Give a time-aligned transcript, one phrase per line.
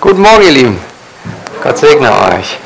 [0.00, 0.80] Guten Morgen, ihr Lieben.
[1.60, 2.56] Gott segne euch.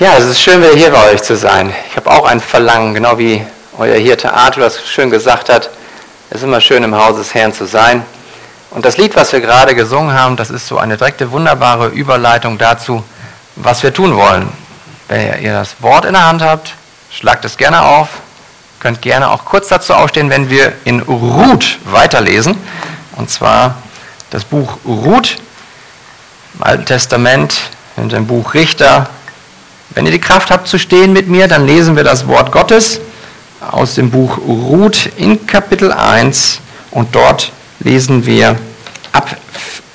[0.00, 1.72] Ja, es ist schön, wieder hier bei euch zu sein.
[1.88, 3.40] Ich habe auch ein Verlangen, genau wie
[3.78, 5.70] euer Hirte Arthur das schön gesagt hat.
[6.28, 8.04] Es ist immer schön, im Haus des Herrn zu sein.
[8.72, 12.58] Und das Lied, was wir gerade gesungen haben, das ist so eine direkte, wunderbare Überleitung
[12.58, 13.04] dazu,
[13.54, 14.48] was wir tun wollen.
[15.06, 16.74] Wenn ihr das Wort in der Hand habt,
[17.12, 18.08] schlagt es gerne auf.
[18.80, 22.58] Könnt gerne auch kurz dazu aufstehen, wenn wir in Ruth weiterlesen.
[23.14, 23.76] Und zwar
[24.34, 25.36] das Buch Ruth
[26.54, 27.54] im Alten Testament,
[27.96, 29.08] in dem Buch Richter.
[29.90, 32.98] Wenn ihr die Kraft habt zu stehen mit mir, dann lesen wir das Wort Gottes
[33.70, 36.58] aus dem Buch Ruth in Kapitel 1
[36.90, 38.58] und dort lesen wir
[39.12, 39.36] ab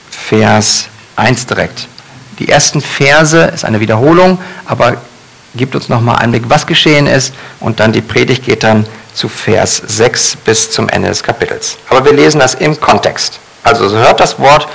[0.09, 1.89] Vers 1 direkt.
[2.39, 5.01] Die ersten Verse ist eine Wiederholung, aber
[5.53, 9.27] gibt uns nochmal einen Blick, was geschehen ist und dann die Predigt geht dann zu
[9.27, 11.77] Vers 6 bis zum Ende des Kapitels.
[11.89, 13.41] Aber wir lesen das im Kontext.
[13.63, 14.67] Also hört das Wort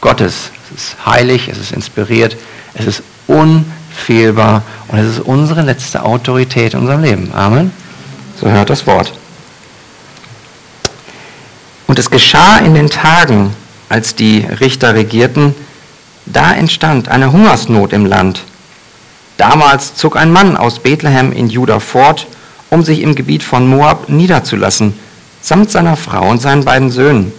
[0.00, 0.50] Gottes.
[0.70, 2.36] Es ist heilig, es ist inspiriert,
[2.74, 7.32] es ist unfehlbar und es ist unsere letzte Autorität in unserem Leben.
[7.34, 7.72] Amen.
[8.40, 9.12] So hört das Wort.
[11.86, 13.54] Und es geschah in den Tagen,
[13.88, 15.54] als die Richter regierten,
[16.26, 18.42] da entstand eine Hungersnot im Land.
[19.36, 22.26] Damals zog ein Mann aus Bethlehem in Juda fort,
[22.70, 24.98] um sich im Gebiet von Moab niederzulassen,
[25.40, 27.32] samt seiner Frau und seinen beiden Söhnen.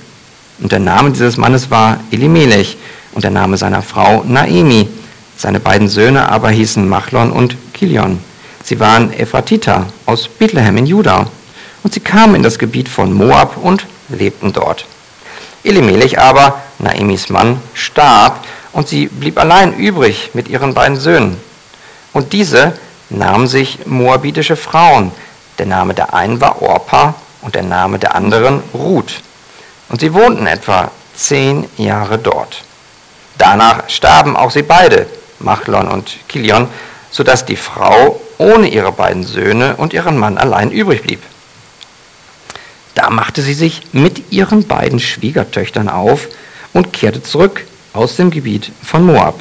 [0.60, 2.78] Und der Name dieses Mannes war Elimelech
[3.14, 4.88] und der Name seiner Frau Naemi.
[5.38, 8.20] Seine beiden Söhne aber hießen Machlon und Kilion.
[8.64, 11.28] Sie waren Ephratiter aus Bethlehem in Juda.
[11.84, 14.86] Und sie kamen in das Gebiet von Moab und lebten dort.
[15.64, 21.38] Elimelech aber, Naemis Mann, starb und sie blieb allein übrig mit ihren beiden Söhnen.
[22.14, 22.74] Und diese
[23.10, 25.12] nahmen sich moabitische Frauen.
[25.60, 29.22] Der Name der einen war Orpa und der Name der anderen Ruth.
[29.90, 32.64] Und sie wohnten etwa zehn Jahre dort.
[33.38, 35.06] Danach starben auch sie beide,
[35.40, 36.68] Machlon und Kilion,
[37.12, 41.22] sodass die Frau ohne ihre beiden Söhne und ihren Mann allein übrig blieb.
[42.96, 46.28] Da machte sie sich mit ihren beiden Schwiegertöchtern auf
[46.74, 49.40] und kehrte zurück aus dem Gebiet von Moab.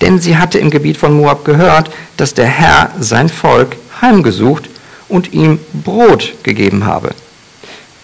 [0.00, 4.68] Denn sie hatte im Gebiet von Moab gehört, dass der Herr sein Volk heimgesucht
[5.08, 7.14] und ihm Brot gegeben habe.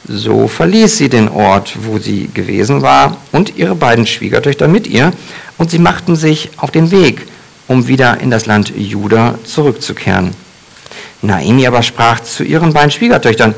[0.08, 5.12] So verließ sie den Ort, wo sie gewesen war, und ihre beiden Schwiegertöchter mit ihr,
[5.58, 7.26] und sie machten sich auf den Weg,
[7.68, 10.34] um wieder in das Land Juda zurückzukehren.
[11.22, 13.54] Naomi aber sprach zu ihren beiden Schwiegertöchtern,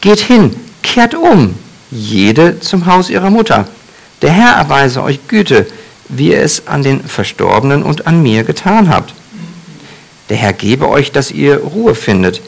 [0.00, 1.56] Geht hin, kehrt um,
[1.90, 3.66] jede zum Haus ihrer Mutter.
[4.22, 5.66] Der Herr erweise euch Güte,
[6.08, 9.12] wie ihr es an den Verstorbenen und an mir getan habt.
[10.28, 12.40] Der Herr gebe euch, dass ihr Ruhe findet,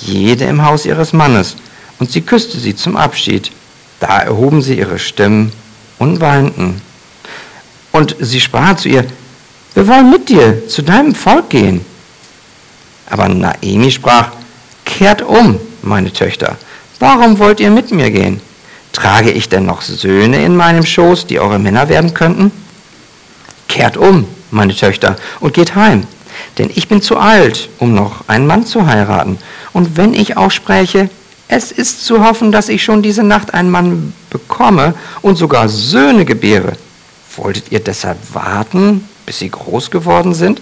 [0.00, 1.56] jede im Haus ihres Mannes
[1.98, 3.50] und sie küsste sie zum Abschied.
[4.00, 5.52] Da erhoben sie ihre Stimmen
[5.98, 6.80] und weinten.
[7.92, 9.04] Und sie sprach zu ihr,
[9.74, 11.84] wir wollen mit dir zu deinem Volk gehen.
[13.08, 14.30] Aber Naemi sprach,
[14.84, 16.56] kehrt um, meine Töchter,
[16.98, 18.40] warum wollt ihr mit mir gehen?
[18.92, 22.52] Trage ich denn noch Söhne in meinem Schoß, die eure Männer werden könnten?
[23.68, 26.06] Kehrt um, meine Töchter, und geht heim,
[26.58, 29.38] denn ich bin zu alt, um noch einen Mann zu heiraten.
[29.72, 31.10] Und wenn ich auch spräche,
[31.48, 36.24] es ist zu hoffen, dass ich schon diese Nacht einen Mann bekomme und sogar Söhne
[36.24, 36.72] gebäre.
[37.36, 40.60] Wolltet ihr deshalb warten, bis sie groß geworden sind?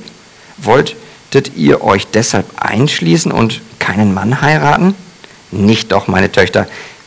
[0.59, 4.94] Wolltet ihr euch deshalb einschließen und keinen Mann heiraten?
[5.50, 6.66] Nicht doch, meine Töchter,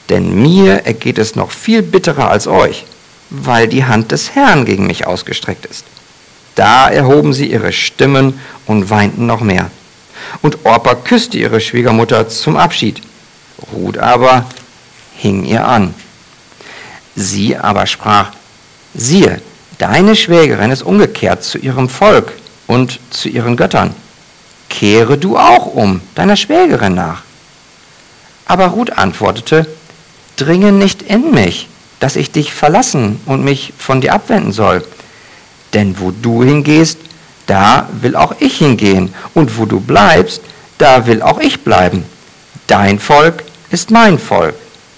[0.09, 2.85] denn mir ergeht es noch viel bitterer als euch,
[3.29, 5.85] weil die Hand des Herrn gegen mich ausgestreckt ist.
[6.53, 9.71] Da erhoben sie ihre Stimmen und weinten noch mehr.
[10.41, 13.01] Und Orpa küsste ihre Schwiegermutter zum Abschied.
[13.73, 14.45] Ruth aber
[15.17, 15.93] hing ihr an.
[17.15, 18.31] Sie aber sprach,
[18.93, 19.41] siehe,
[19.77, 22.33] deine Schwägerin ist umgekehrt zu ihrem Volk
[22.67, 23.93] und zu ihren Göttern.
[24.69, 27.23] Kehre du auch um, deiner Schwägerin nach.
[28.45, 29.67] Aber Ruth antwortete,
[30.35, 31.67] dringe nicht in mich,
[31.99, 34.83] dass ich dich verlassen und mich von dir abwenden soll.
[35.73, 36.99] Denn wo du hingehst,
[37.47, 40.41] da will auch ich hingehen, und wo du bleibst,
[40.77, 42.03] da will auch ich bleiben.
[42.67, 44.55] Dein Volk ist mein Volk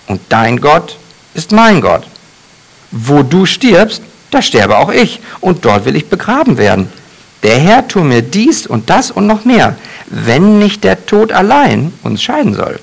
[0.07, 0.97] und dein Gott
[1.33, 2.07] ist mein Gott.
[2.91, 6.91] Wo du stirbst, da sterbe auch ich und dort will ich begraben werden.
[7.43, 9.75] Der Herr tue mir dies und das und noch mehr,
[10.07, 12.79] wenn nicht der Tod allein uns scheiden soll.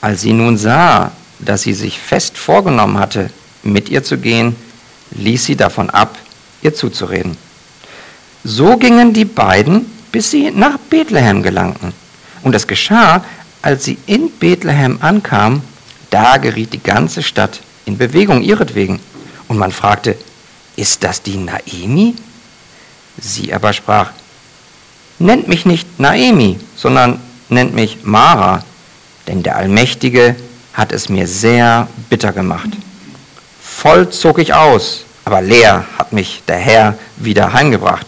[0.00, 3.30] Als sie nun sah, dass sie sich fest vorgenommen hatte,
[3.62, 4.56] mit ihr zu gehen,
[5.12, 6.16] ließ sie davon ab,
[6.62, 7.36] ihr zuzureden.
[8.44, 11.92] So gingen die beiden, bis sie nach Bethlehem gelangten.
[12.42, 13.24] Und es geschah,
[13.62, 15.62] als sie in Bethlehem ankam,
[16.10, 19.00] da geriet die ganze Stadt in Bewegung ihretwegen.
[19.48, 20.16] Und man fragte,
[20.76, 22.14] ist das die Naemi?
[23.18, 24.10] Sie aber sprach,
[25.18, 28.64] nennt mich nicht Naemi, sondern nennt mich Mara,
[29.26, 30.34] denn der Allmächtige
[30.74, 32.70] hat es mir sehr bitter gemacht.
[33.62, 38.06] Voll zog ich aus, aber leer hat mich der Herr wieder heimgebracht.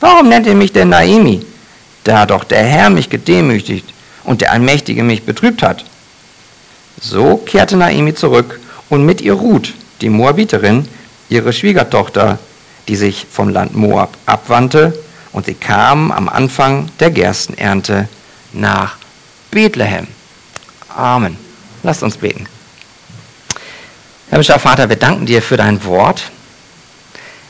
[0.00, 1.46] Warum nennt ihr mich denn Naemi,
[2.04, 3.91] da doch der Herr mich gedemütigt
[4.24, 5.84] und der Allmächtige mich betrübt hat?
[7.00, 10.86] So kehrte Naemi zurück und mit ihr Ruth, die Moabiterin,
[11.28, 12.38] ihre Schwiegertochter,
[12.88, 14.92] die sich vom Land Moab abwandte,
[15.32, 18.08] und sie kam am Anfang der Gerstenernte
[18.52, 18.96] nach
[19.50, 20.06] Bethlehem.
[20.94, 21.38] Amen.
[21.82, 22.46] Lasst uns beten.
[24.28, 26.30] Himmlischer Vater, wir danken dir für dein Wort.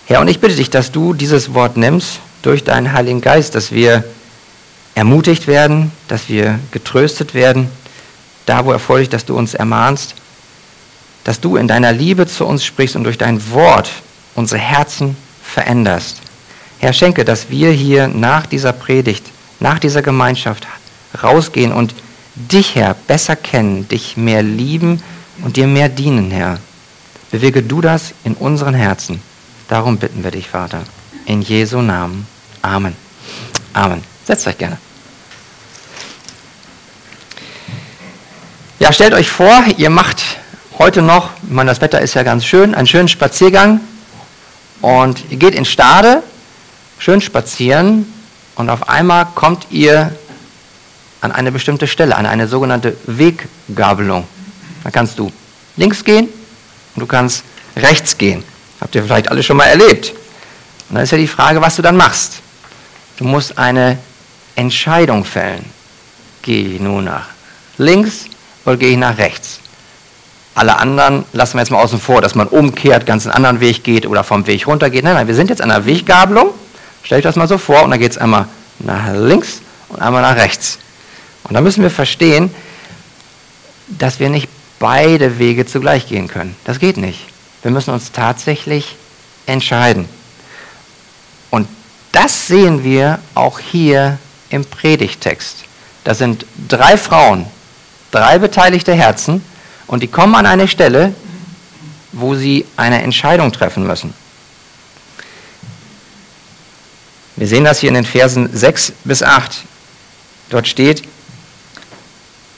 [0.07, 3.73] Herr, und ich bitte dich, dass du dieses Wort nimmst durch deinen Heiligen Geist, dass
[3.73, 4.05] wir
[4.95, 7.69] ermutigt werden, dass wir getröstet werden,
[8.47, 10.15] da wo erfolgreich, dass du uns ermahnst
[11.25, 13.91] dass du in deiner Liebe zu uns sprichst und durch dein Wort
[14.35, 16.21] unsere Herzen veränderst.
[16.79, 19.25] Herr, schenke, dass wir hier nach dieser Predigt,
[19.61, 20.67] nach dieser Gemeinschaft
[21.23, 21.95] rausgehen und
[22.35, 25.03] dich, Herr, besser kennen, dich mehr lieben
[25.45, 26.59] und dir mehr dienen, Herr.
[27.31, 29.23] Bewege du das in unseren Herzen.
[29.69, 30.83] Darum bitten wir dich, Vater.
[31.25, 32.27] In Jesu Namen.
[32.63, 32.97] Amen.
[33.73, 34.12] Amen.
[34.25, 34.79] Setzt euch gerne.
[38.79, 40.23] Ja, stellt euch vor, ihr macht
[40.79, 43.81] heute noch, ich meine, das Wetter ist ja ganz schön, einen schönen Spaziergang
[44.81, 46.23] und ihr geht in Stade,
[46.99, 48.13] schön spazieren
[48.57, 50.13] und auf einmal kommt ihr
[51.21, 54.27] an eine bestimmte Stelle, an eine sogenannte Weggabelung.
[54.83, 55.31] Da kannst du
[55.77, 56.29] links gehen
[56.95, 57.45] und du kannst
[57.77, 58.43] rechts gehen.
[58.81, 60.13] Habt ihr vielleicht alle schon mal erlebt.
[60.89, 62.41] Und dann ist ja die Frage, was du dann machst.
[63.17, 63.99] Du musst eine
[64.57, 65.65] Entscheidung fällen.
[66.43, 67.27] Gehe ich nun nach
[67.79, 68.27] links
[68.65, 69.61] oder gehe ich nach rechts?
[70.55, 73.85] Alle anderen lassen wir jetzt mal außen vor, dass man umkehrt, ganz einen anderen Weg
[73.85, 75.05] geht oder vom Weg runter geht.
[75.05, 76.51] Nein, nein, wir sind jetzt an der Weggabelung.
[77.03, 78.47] Stellt euch das mal so vor und dann geht es einmal
[78.79, 80.79] nach links und einmal nach rechts.
[81.45, 82.55] Und da müssen wir verstehen,
[83.89, 84.49] dass wir nicht
[84.79, 86.55] beide Wege zugleich gehen können.
[86.65, 87.21] Das geht nicht.
[87.63, 88.97] Wir müssen uns tatsächlich
[89.47, 90.07] entscheiden.
[91.51, 91.69] Und
[92.13, 94.19] das sehen wir auch hier
[94.53, 95.65] im Predigtext.
[96.05, 97.47] Da sind drei Frauen,
[98.11, 99.43] drei beteiligte Herzen
[99.87, 101.15] und die kommen an eine Stelle,
[102.13, 104.15] wo sie eine Entscheidung treffen müssen.
[107.37, 109.63] Wir sehen das hier in den Versen 6 bis 8.
[110.51, 111.03] Dort steht,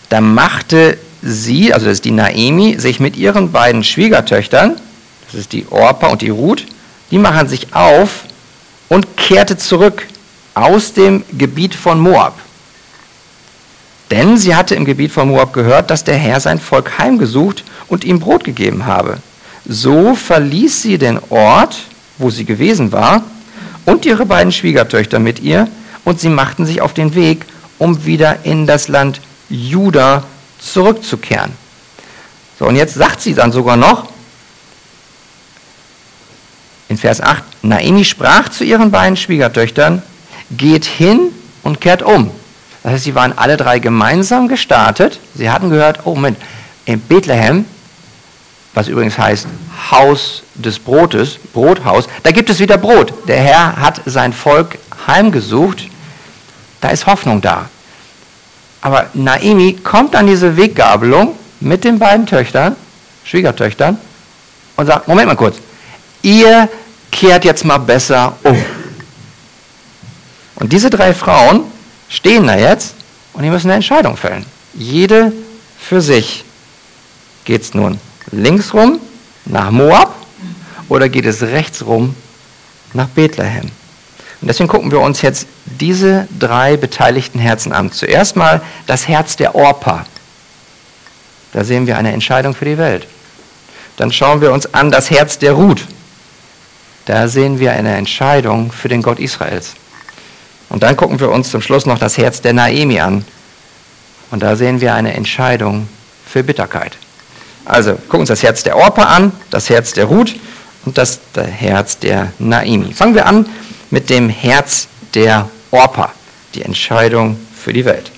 [0.09, 4.77] da machte sie, also das ist die Naemi, sich mit ihren beiden Schwiegertöchtern,
[5.27, 6.67] das ist die Orpa und die Ruth,
[7.11, 8.25] die machen sich auf
[8.89, 10.07] und kehrte zurück
[10.55, 12.39] aus dem Gebiet von Moab.
[14.11, 18.05] Denn sie hatte im Gebiet von Moab gehört, dass der Herr sein Volk heimgesucht und
[18.05, 19.19] ihm Brot gegeben habe.
[19.67, 21.77] So verließ sie den Ort,
[22.19, 23.25] wo sie gewesen war,
[23.87, 25.69] und ihre beiden Schwiegertöchter mit ihr,
[26.05, 27.45] und sie machten sich auf den Weg,
[27.79, 30.25] um wieder in das Land Juda
[30.59, 31.53] zurückzukehren.
[32.59, 34.09] So, und jetzt sagt sie dann sogar noch,
[36.89, 40.03] in Vers 8, Naemi sprach zu ihren beiden Schwiegertöchtern,
[40.51, 41.31] geht hin
[41.63, 42.31] und kehrt um.
[42.83, 45.19] Das heißt, sie waren alle drei gemeinsam gestartet.
[45.35, 46.39] Sie hatten gehört, oh Moment,
[46.85, 47.65] in Bethlehem,
[48.75, 49.47] was übrigens heißt
[49.91, 53.13] Haus des Brotes, Brothaus, da gibt es wieder Brot.
[53.27, 55.89] Der Herr hat sein Volk heimgesucht.
[56.81, 57.69] Da ist Hoffnung da.
[58.83, 62.77] Aber Naimi kommt an diese Weggabelung mit den beiden Töchtern,
[63.25, 63.97] Schwiegertöchtern,
[64.77, 65.57] und sagt, Moment mal kurz,
[66.21, 66.69] ihr
[67.11, 68.63] kehrt jetzt mal besser um.
[70.57, 71.63] Und diese drei Frauen
[72.09, 72.95] stehen da jetzt
[73.33, 74.47] und die müssen eine Entscheidung fällen.
[74.75, 75.33] Jede
[75.79, 76.45] für sich.
[77.45, 79.01] Geht es nun links rum
[79.45, 80.15] nach Moab
[80.89, 82.15] oder geht es rechts rum
[82.93, 83.71] nach Bethlehem?
[84.41, 87.93] Und deswegen gucken wir uns jetzt diese drei beteiligten Herzen an.
[87.93, 90.07] Zuerst mal das Herz der Orpa.
[91.53, 93.07] Da sehen wir eine Entscheidung für die Welt.
[93.97, 95.87] Dann schauen wir uns an das Herz der Ruth.
[97.05, 99.75] Da sehen wir eine Entscheidung für den Gott Israels.
[100.69, 103.25] Und dann gucken wir uns zum Schluss noch das Herz der Naemi an.
[104.31, 105.89] Und da sehen wir eine Entscheidung
[106.27, 106.97] für Bitterkeit.
[107.65, 110.35] Also gucken uns das Herz der Orpa an, das Herz der Ruth
[110.85, 112.93] und das, Herz der Naemi.
[112.93, 113.47] Fangen wir an
[113.91, 116.13] mit dem Herz der Orpa,
[116.55, 118.11] die Entscheidung für die Welt.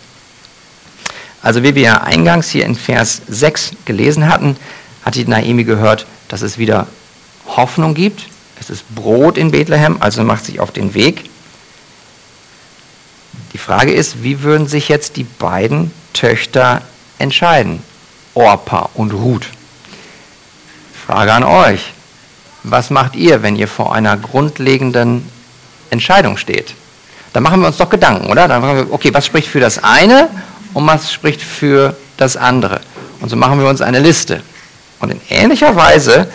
[1.42, 4.56] Also wie wir eingangs hier in Vers 6 gelesen hatten,
[5.04, 6.88] hat die Naemi gehört, dass es wieder
[7.46, 8.24] Hoffnung gibt.
[8.58, 11.30] Es ist Brot in Bethlehem, also macht sich auf den Weg.
[13.56, 16.82] Die Frage ist, wie würden sich jetzt die beiden Töchter
[17.18, 17.82] entscheiden?
[18.34, 19.46] Orpa und Ruth.
[21.06, 21.94] Frage an euch.
[22.64, 25.26] was macht ihr, wenn ihr vor einer grundlegenden
[25.88, 26.74] Entscheidung steht?
[27.32, 28.46] Dann machen wir uns doch Gedanken, oder?
[28.46, 30.28] Dann fragen wir, okay, was spricht für das eine
[30.74, 32.82] und was spricht für das andere?
[33.22, 34.42] Und so machen wir uns eine Liste.
[34.98, 36.30] Und in ähnlicher Weise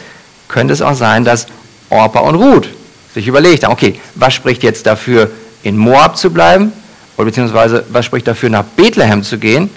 [0.48, 1.46] könnte es auch sein, dass
[1.92, 2.68] Orpa und Ruth
[3.14, 5.30] sich überlegt haben, okay, was spricht jetzt dafür,
[5.62, 6.74] in Moab zu bleiben?
[7.22, 9.70] Oder beziehungsweise, was spricht dafür, nach Bethlehem zu gehen?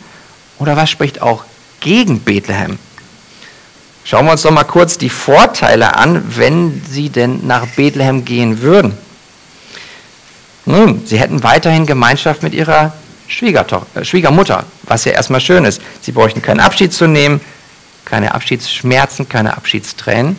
[0.59, 1.45] Oder was spricht auch
[1.81, 2.79] gegen Bethlehem?
[4.03, 8.63] Schauen wir uns doch mal kurz die Vorteile an, wenn sie denn nach Bethlehem gehen
[8.63, 8.97] würden.
[10.65, 12.95] Nun, sie hätten weiterhin Gemeinschaft mit ihrer
[13.29, 15.83] äh, Schwiegermutter, was ja erstmal schön ist.
[16.01, 17.43] Sie bräuchten keinen Abschied zu nehmen,
[18.07, 20.39] keine Abschiedsschmerzen, keine Abschiedstränen.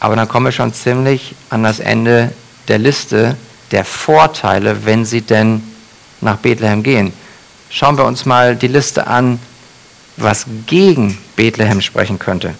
[0.00, 2.32] Aber dann kommen wir schon ziemlich an das Ende
[2.68, 3.36] der Liste
[3.70, 5.73] der Vorteile, wenn sie denn
[6.24, 7.12] nach Bethlehem gehen.
[7.70, 9.38] Schauen wir uns mal die Liste an,
[10.16, 12.54] was gegen Bethlehem sprechen könnte.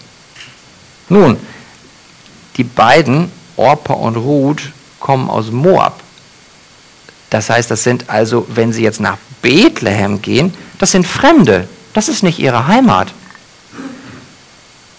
[1.09, 1.37] Nun,
[2.57, 6.01] die beiden, Orpa und Ruth, kommen aus Moab.
[7.29, 11.67] Das heißt, das sind also, wenn sie jetzt nach Bethlehem gehen, das sind Fremde.
[11.93, 13.13] Das ist nicht ihre Heimat.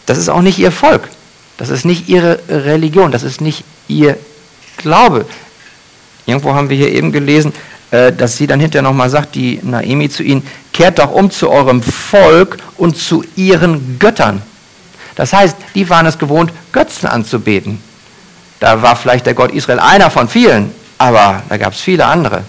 [0.06, 1.08] Das ist auch nicht ihr Volk.
[1.56, 3.10] Das ist nicht ihre Religion.
[3.10, 4.16] Das ist nicht ihr
[4.76, 5.26] Glaube.
[6.26, 7.52] Irgendwo haben wir hier eben gelesen,
[7.90, 11.82] dass sie dann hinterher nochmal sagt, die Naemi zu ihnen, kehrt doch um zu eurem
[11.82, 14.42] Volk und zu ihren Göttern.
[15.14, 17.80] Das heißt, die waren es gewohnt, Götzen anzubeten.
[18.60, 22.44] Da war vielleicht der Gott Israel einer von vielen, aber da gab es viele andere.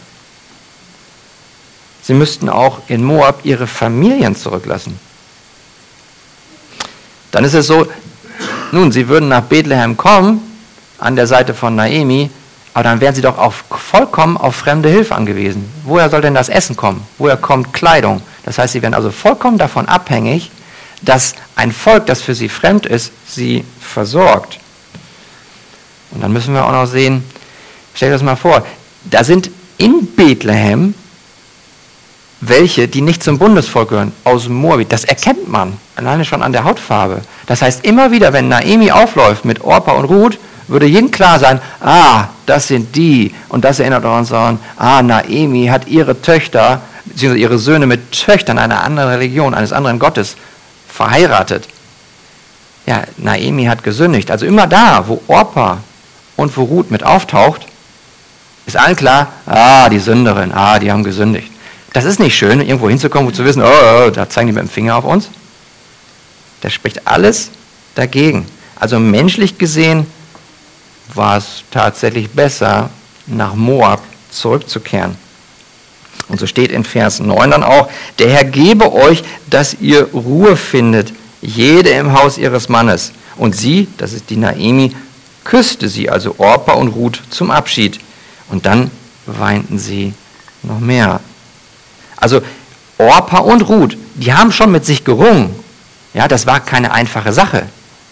[2.02, 5.00] Sie müssten auch in Moab ihre Familien zurücklassen.
[7.32, 7.86] Dann ist es so,
[8.72, 10.42] nun, sie würden nach Bethlehem kommen,
[10.98, 12.30] an der Seite von Naemi,
[12.78, 15.68] aber dann wären sie doch auch vollkommen auf fremde Hilfe angewiesen.
[15.84, 17.02] Woher soll denn das Essen kommen?
[17.18, 18.22] Woher kommt Kleidung?
[18.46, 20.52] Das heißt, sie wären also vollkommen davon abhängig,
[21.02, 24.60] dass ein Volk, das für sie fremd ist, sie versorgt.
[26.12, 27.24] Und dann müssen wir auch noch sehen,
[27.96, 28.64] stell dir das mal vor,
[29.06, 30.94] da sind in Bethlehem
[32.42, 34.92] welche, die nicht zum Bundesvolk gehören, aus Moabit.
[34.92, 37.22] Das erkennt man, alleine schon an der Hautfarbe.
[37.48, 41.62] Das heißt, immer wieder, wenn Naemi aufläuft mit Orpa und Ruth, würde jedem klar sein,
[41.82, 43.34] ah, das sind die.
[43.50, 48.58] Und das erinnert uns an, ah, Naemi hat ihre Töchter, beziehungsweise ihre Söhne mit Töchtern
[48.58, 50.36] einer anderen Religion, eines anderen Gottes
[50.88, 51.68] verheiratet.
[52.86, 54.32] Ja, Naemi hat gesündigt.
[54.32, 55.80] Also immer da, wo Orpa
[56.36, 57.66] und wo Ruth mit auftaucht,
[58.66, 61.52] ist allen klar, ah, die Sünderin, ah, die haben gesündigt.
[61.94, 64.64] Das ist nicht schön, irgendwo hinzukommen und zu wissen, oh, oh, da zeigen die mit
[64.64, 65.30] dem Finger auf uns.
[66.62, 67.50] Das spricht alles
[67.96, 68.46] dagegen.
[68.80, 70.06] Also menschlich gesehen
[71.18, 72.90] war es tatsächlich besser,
[73.26, 75.16] nach Moab zurückzukehren.
[76.30, 80.56] Und so steht in Vers 9 dann auch, der Herr gebe euch, dass ihr Ruhe
[80.58, 83.12] findet, jede im Haus ihres Mannes.
[83.38, 84.96] Und sie, das ist die Naemi,
[85.44, 88.00] küsste sie, also Orpa und Ruth, zum Abschied.
[88.50, 88.92] Und dann
[89.26, 90.14] weinten sie
[90.64, 91.22] noch mehr.
[92.18, 92.42] Also
[92.98, 95.56] Orpa und Ruth, die haben schon mit sich gerungen.
[96.14, 97.68] Ja, das war keine einfache Sache.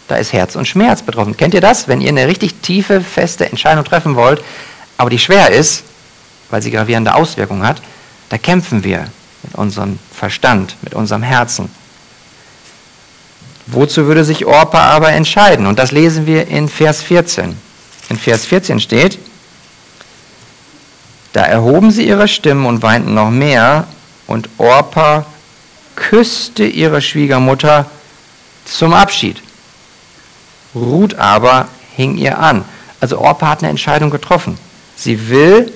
[0.08, 1.36] Da ist Herz und Schmerz betroffen.
[1.36, 1.88] Kennt ihr das?
[1.88, 4.44] Wenn ihr eine richtig tiefe, feste Entscheidung treffen wollt,
[4.98, 5.84] aber die schwer ist,
[6.50, 7.82] weil sie gravierende Auswirkungen hat,
[8.30, 9.08] da kämpfen wir
[9.44, 11.70] mit unserem Verstand, mit unserem Herzen.
[13.68, 15.66] Wozu würde sich Orpa aber entscheiden?
[15.66, 17.58] Und das lesen wir in Vers 14.
[18.10, 19.18] In Vers 14 steht,
[21.34, 23.88] da erhoben sie ihre Stimmen und weinten noch mehr,
[24.28, 25.26] und Orpa
[25.96, 27.86] küsste ihre Schwiegermutter
[28.66, 29.42] zum Abschied.
[30.76, 32.66] Ruth aber hing ihr an.
[33.00, 34.58] Also Orpa hat eine Entscheidung getroffen.
[34.96, 35.72] Sie will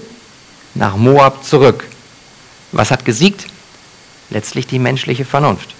[0.76, 1.86] nach Moab zurück.
[2.72, 3.46] Was hat gesiegt?
[4.30, 5.74] Letztlich die menschliche Vernunft.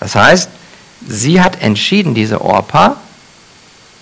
[0.00, 0.50] Das heißt,
[1.06, 2.96] sie hat entschieden, diese Orpa,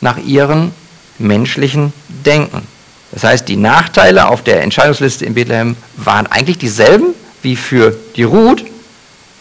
[0.00, 0.72] nach ihrem
[1.18, 2.66] menschlichen Denken.
[3.12, 8.24] Das heißt, die Nachteile auf der Entscheidungsliste in Bethlehem waren eigentlich dieselben wie für die
[8.24, 8.64] Ruth,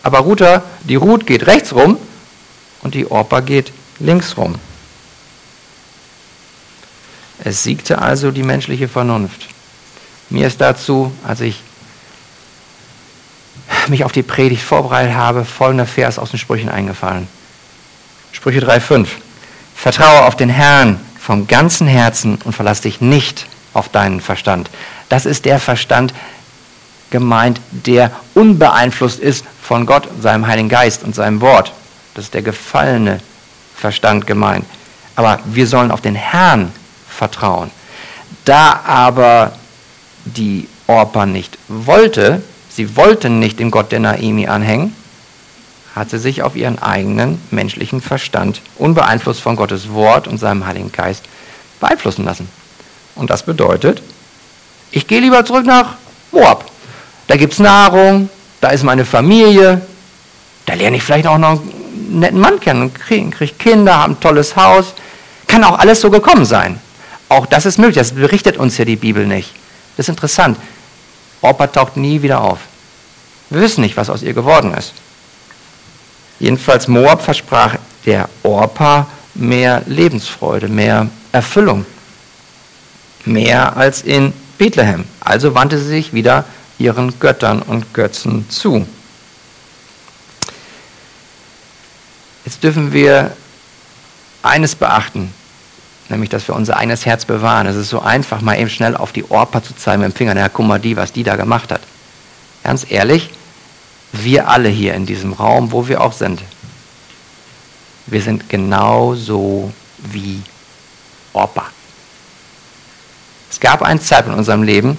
[0.04, 1.98] aber Ruther, die Ruth geht rechts rum
[2.82, 4.56] und die Orpa geht links rum.
[7.44, 9.50] Es siegte also die menschliche Vernunft.
[10.30, 11.62] Mir ist dazu, als ich
[13.88, 17.28] mich auf die Predigt vorbereitet habe, folgender Vers aus den Sprüchen eingefallen.
[18.32, 19.08] Sprüche 3,5.
[19.76, 24.70] Vertraue auf den Herrn vom ganzen Herzen und verlass dich nicht auf deinen Verstand.
[25.10, 26.14] Das ist der Verstand
[27.10, 31.74] gemeint, der unbeeinflusst ist von Gott, seinem Heiligen Geist und seinem Wort.
[32.14, 33.20] Das ist der gefallene
[33.84, 34.66] Verstand gemeint.
[35.18, 36.72] Aber wir sollen auf den Herrn
[37.10, 37.70] vertrauen.
[38.46, 39.52] Da aber
[40.24, 44.96] die Orpa nicht wollte, sie wollten nicht dem Gott der Naimi anhängen,
[45.96, 50.94] hat sie sich auf ihren eigenen menschlichen Verstand, unbeeinflusst von Gottes Wort und seinem Heiligen
[50.94, 51.26] Geist,
[51.82, 52.48] beeinflussen lassen.
[53.16, 54.02] Und das bedeutet,
[54.92, 55.96] ich gehe lieber zurück nach
[56.32, 56.72] Moab.
[57.28, 58.30] Da gibt es Nahrung,
[58.62, 59.82] da ist meine Familie,
[60.66, 61.62] da lerne ich vielleicht auch noch
[61.94, 64.94] netten Mann kennen und kriege krieg Kinder, habe ein tolles Haus.
[65.48, 66.80] Kann auch alles so gekommen sein.
[67.30, 69.54] Auch das ist möglich, das berichtet uns ja die Bibel nicht.
[69.98, 70.58] Das ist interessant.
[71.42, 72.60] Orpa taucht nie wieder auf.
[73.50, 74.94] Wir wissen nicht, was aus ihr geworden ist.
[76.40, 81.86] Jedenfalls Moab versprach der Orpa mehr Lebensfreude, mehr Erfüllung.
[83.26, 85.06] Mehr als in Bethlehem.
[85.20, 86.46] Also wandte sie sich wieder
[86.78, 88.86] ihren Göttern und Götzen zu.
[92.46, 93.36] Jetzt dürfen wir
[94.42, 95.34] eines beachten,
[96.10, 97.68] nämlich dass wir unser eigenes Herz bewahren.
[97.68, 100.34] Es ist so einfach, mal eben schnell auf die Orpa zu zeigen mit dem Finger,
[100.34, 101.82] na guck mal die, was die da gemacht hat.
[102.64, 103.30] Ganz ehrlich,
[104.12, 106.42] wir alle hier in diesem Raum, wo wir auch sind,
[108.06, 110.42] wir sind genauso wie
[111.32, 111.66] Orpa.
[113.50, 114.98] Es gab einen Zeitpunkt in unserem Leben,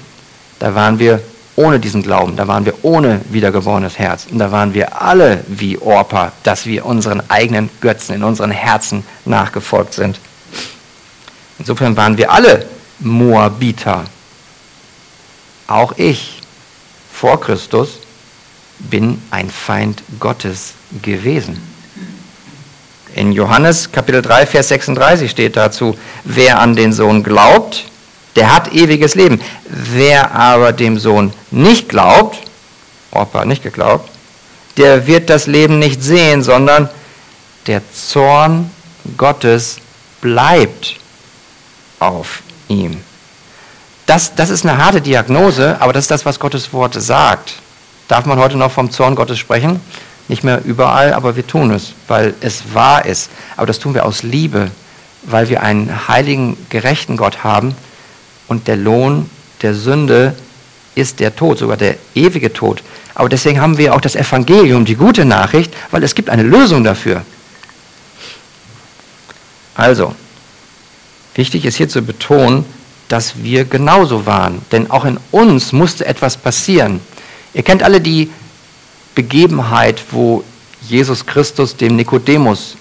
[0.59, 1.21] da waren wir
[1.56, 4.26] ohne diesen Glauben, da waren wir ohne wiedergeborenes Herz.
[4.30, 9.04] Und da waren wir alle wie Orpa, dass wir unseren eigenen Götzen in unseren Herzen
[9.25, 10.18] nachgefolgt sind.
[11.58, 12.66] Insofern waren wir alle
[12.99, 14.04] Moabiter.
[15.66, 16.40] Auch ich
[17.12, 18.00] vor Christus
[18.78, 21.62] bin ein Feind Gottes gewesen.
[23.14, 27.84] In Johannes Kapitel 3, Vers 36 steht dazu, wer an den Sohn glaubt,
[28.37, 29.41] der hat ewiges Leben.
[29.67, 32.38] Wer aber dem Sohn nicht glaubt,
[33.11, 34.11] Opa nicht geglaubt,
[34.76, 36.88] der wird das Leben nicht sehen, sondern
[37.67, 38.71] der Zorn
[39.17, 39.79] Gottes
[40.21, 40.97] bleibt
[42.00, 43.00] auf ihm.
[44.07, 47.55] Das, das ist eine harte Diagnose, aber das ist das, was Gottes Wort sagt.
[48.09, 49.81] Darf man heute noch vom Zorn Gottes sprechen?
[50.29, 53.31] Nicht mehr überall, aber wir tun es, weil es wahr ist.
[53.57, 54.71] Aber das tun wir aus Liebe,
[55.23, 57.75] weil wir einen heiligen, gerechten Gott haben,
[58.49, 59.28] und der Lohn
[59.63, 60.35] der Sünde
[60.95, 62.83] ist der Tod, sogar der ewige Tod.
[63.15, 66.85] Aber deswegen haben wir auch das Evangelium, die gute Nachricht, weil es gibt eine Lösung
[66.85, 67.23] dafür.
[69.75, 70.15] Also,
[71.35, 72.65] wichtig ist hier zu betonen,
[73.09, 74.63] dass wir genauso waren.
[74.73, 77.00] Denn auch in uns musste etwas passieren.
[77.52, 78.30] Ihr kennt alle die
[79.15, 80.45] Begebenheit, wo
[80.89, 82.76] Jesus Christus dem Nikodemus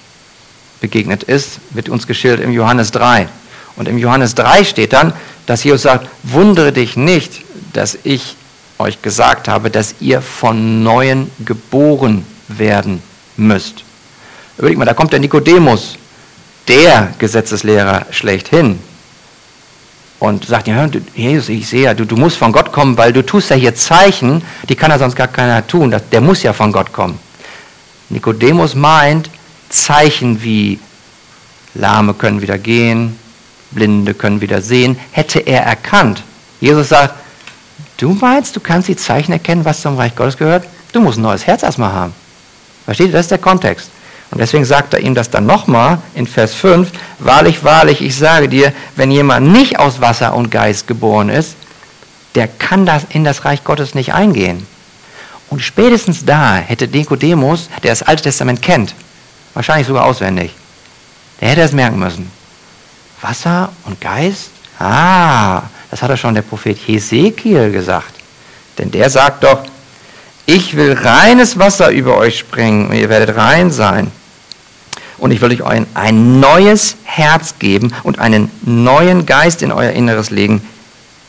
[0.81, 3.27] begegnet ist, wird uns geschildert im Johannes 3.
[3.75, 5.13] Und im Johannes 3 steht dann,
[5.45, 7.41] dass Jesus sagt, wundere dich nicht,
[7.73, 8.35] dass ich
[8.79, 13.01] euch gesagt habe, dass ihr von Neuem geboren werden
[13.37, 13.83] müsst.
[14.57, 15.97] Überleg mal, da kommt der Nikodemus,
[16.67, 18.79] der Gesetzeslehrer schlechthin,
[20.23, 23.25] und sagt, ja, Jesus, ich sehe ja, du, du musst von Gott kommen, weil du
[23.25, 25.93] tust ja hier Zeichen, die kann ja sonst gar keiner tun.
[26.13, 27.19] Der muss ja von Gott kommen.
[28.07, 29.29] Nikodemus meint,
[29.67, 30.79] Zeichen wie
[31.73, 33.19] Lahme können wieder gehen,
[33.73, 36.23] Blinde können wieder sehen, hätte er erkannt.
[36.59, 37.13] Jesus sagt,
[37.97, 40.65] du meinst, du kannst die Zeichen erkennen, was zum Reich Gottes gehört?
[40.91, 42.13] Du musst ein neues Herz erstmal haben.
[42.85, 43.13] Versteht ihr?
[43.13, 43.89] Das ist der Kontext.
[44.31, 48.49] Und deswegen sagt er ihm das dann nochmal in Vers 5, wahrlich, wahrlich, ich sage
[48.49, 51.55] dir, wenn jemand nicht aus Wasser und Geist geboren ist,
[52.33, 54.65] der kann das in das Reich Gottes nicht eingehen.
[55.51, 58.95] Und spätestens da hätte Nikodemus, der das Alte Testament kennt,
[59.53, 60.51] wahrscheinlich sogar auswendig,
[61.39, 62.31] der hätte es merken müssen.
[63.23, 64.51] Wasser und Geist?
[64.79, 68.13] Ah, das hat er schon der Prophet Hesekiel gesagt.
[68.77, 69.63] Denn der sagt doch,
[70.45, 74.11] ich will reines Wasser über euch springen und ihr werdet rein sein.
[75.17, 79.91] Und ich will euch ein, ein neues Herz geben und einen neuen Geist in euer
[79.91, 80.61] Inneres legen.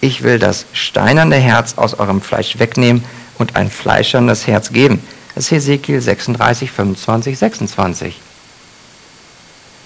[0.01, 3.05] Ich will das steinerne Herz aus eurem Fleisch wegnehmen
[3.39, 5.01] und ein fleischernes Herz geben.
[5.35, 8.21] Das ist Hesekiel 36, 25, 26.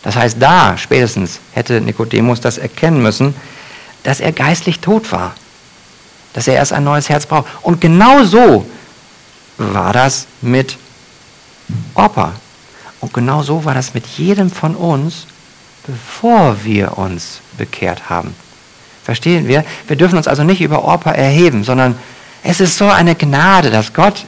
[0.09, 3.35] Das heißt, da spätestens hätte Nikodemus das erkennen müssen,
[4.05, 5.35] dass er geistlich tot war,
[6.33, 7.44] dass er erst ein neues Herz braucht.
[7.61, 8.64] Und genau so
[9.59, 10.79] war das mit
[11.94, 12.33] Opa.
[13.03, 15.27] Und genau so war das mit jedem von uns,
[15.87, 18.35] bevor wir uns bekehrt haben.
[19.05, 19.62] Verstehen wir?
[19.88, 21.99] Wir dürfen uns also nicht über Opa erheben, sondern
[22.42, 24.25] es ist so eine Gnade, dass Gott,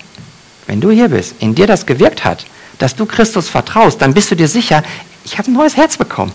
[0.67, 2.45] wenn du hier bist, in dir das gewirkt hat,
[2.81, 4.83] dass du Christus vertraust, dann bist du dir sicher,
[5.25, 6.33] ich habe ein neues Herz bekommen.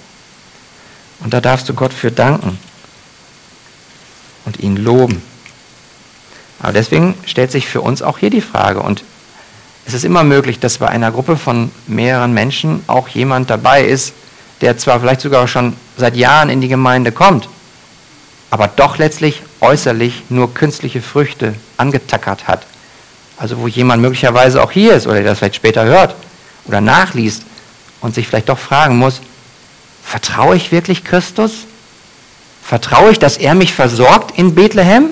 [1.22, 2.60] Und da darfst du Gott für danken
[4.46, 5.24] und ihn loben.
[6.60, 9.04] Aber deswegen stellt sich für uns auch hier die Frage, und
[9.88, 14.14] es ist immer möglich, dass bei einer Gruppe von mehreren Menschen auch jemand dabei ist,
[14.62, 17.50] der zwar vielleicht sogar schon seit Jahren in die Gemeinde kommt,
[18.52, 22.68] aber doch letztlich äußerlich nur künstliche Früchte angetackert hat.
[23.38, 26.16] Also wo jemand möglicherweise auch hier ist oder der das vielleicht später hört
[26.68, 27.44] oder nachliest
[28.02, 29.22] und sich vielleicht doch fragen muss,
[30.04, 31.66] vertraue ich wirklich Christus?
[32.64, 35.10] Vertraue ich, dass er mich versorgt in Bethlehem?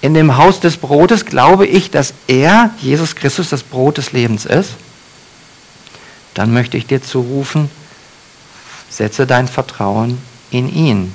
[0.00, 4.44] In dem Haus des Brotes glaube ich, dass er, Jesus Christus, das Brot des Lebens
[4.44, 4.70] ist?
[6.34, 7.70] Dann möchte ich dir zurufen,
[8.90, 10.18] setze dein Vertrauen
[10.50, 11.12] in ihn.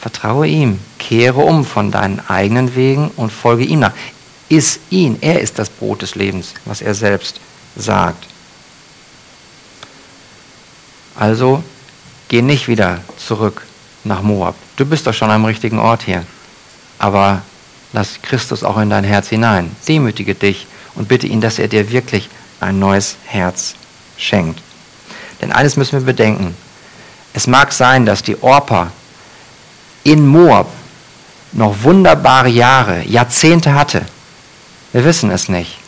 [0.00, 3.94] Vertraue ihm, kehre um von deinen eigenen Wegen und folge ihm nach.
[4.48, 7.40] Iss ihn, er ist das Brot des Lebens, was er selbst
[7.78, 8.26] sagt.
[11.16, 11.62] Also
[12.28, 13.66] geh nicht wieder zurück
[14.04, 14.54] nach Moab.
[14.76, 16.24] Du bist doch schon am richtigen Ort hier.
[16.98, 17.42] Aber
[17.92, 19.74] lass Christus auch in dein Herz hinein.
[19.86, 22.28] Demütige dich und bitte ihn, dass er dir wirklich
[22.60, 23.74] ein neues Herz
[24.16, 24.60] schenkt.
[25.40, 26.56] Denn eines müssen wir bedenken.
[27.32, 28.90] Es mag sein, dass die Orpa
[30.02, 30.68] in Moab
[31.52, 34.04] noch wunderbare Jahre, Jahrzehnte hatte.
[34.92, 35.78] Wir wissen es nicht.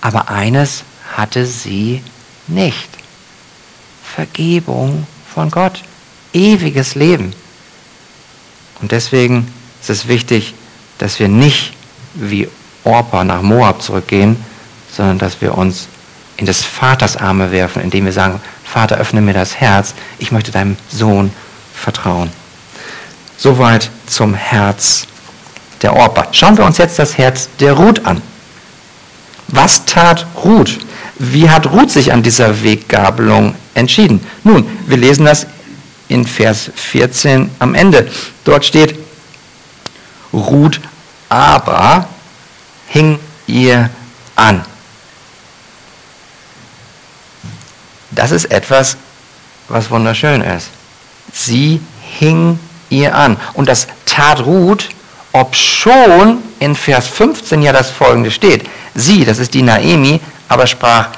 [0.00, 0.84] Aber eines
[1.20, 2.02] hatte sie
[2.46, 2.88] nicht.
[4.02, 5.82] Vergebung von Gott.
[6.32, 7.34] Ewiges Leben.
[8.80, 9.52] Und deswegen
[9.82, 10.54] ist es wichtig,
[10.96, 11.74] dass wir nicht
[12.14, 12.48] wie
[12.84, 14.42] Orpa nach Moab zurückgehen,
[14.90, 15.88] sondern dass wir uns
[16.38, 20.52] in des Vaters Arme werfen, indem wir sagen, Vater, öffne mir das Herz, ich möchte
[20.52, 21.30] deinem Sohn
[21.74, 22.30] vertrauen.
[23.36, 25.06] Soweit zum Herz
[25.82, 26.28] der Orpa.
[26.32, 28.22] Schauen wir uns jetzt das Herz der Ruth an.
[29.48, 30.78] Was tat Ruth?
[31.22, 34.26] Wie hat Ruth sich an dieser Weggabelung entschieden?
[34.42, 35.46] Nun, wir lesen das
[36.08, 38.10] in Vers 14 am Ende.
[38.42, 38.98] Dort steht,
[40.32, 40.80] Ruth
[41.28, 42.08] aber
[42.88, 43.90] hing ihr
[44.34, 44.64] an.
[48.12, 48.96] Das ist etwas,
[49.68, 50.70] was wunderschön ist.
[51.34, 51.82] Sie
[52.18, 53.36] hing ihr an.
[53.52, 54.88] Und das tat Ruth,
[55.32, 58.66] ob schon in Vers 15 ja das folgende steht.
[58.94, 60.18] Sie, das ist die Naemi,
[60.50, 61.10] aber sprach,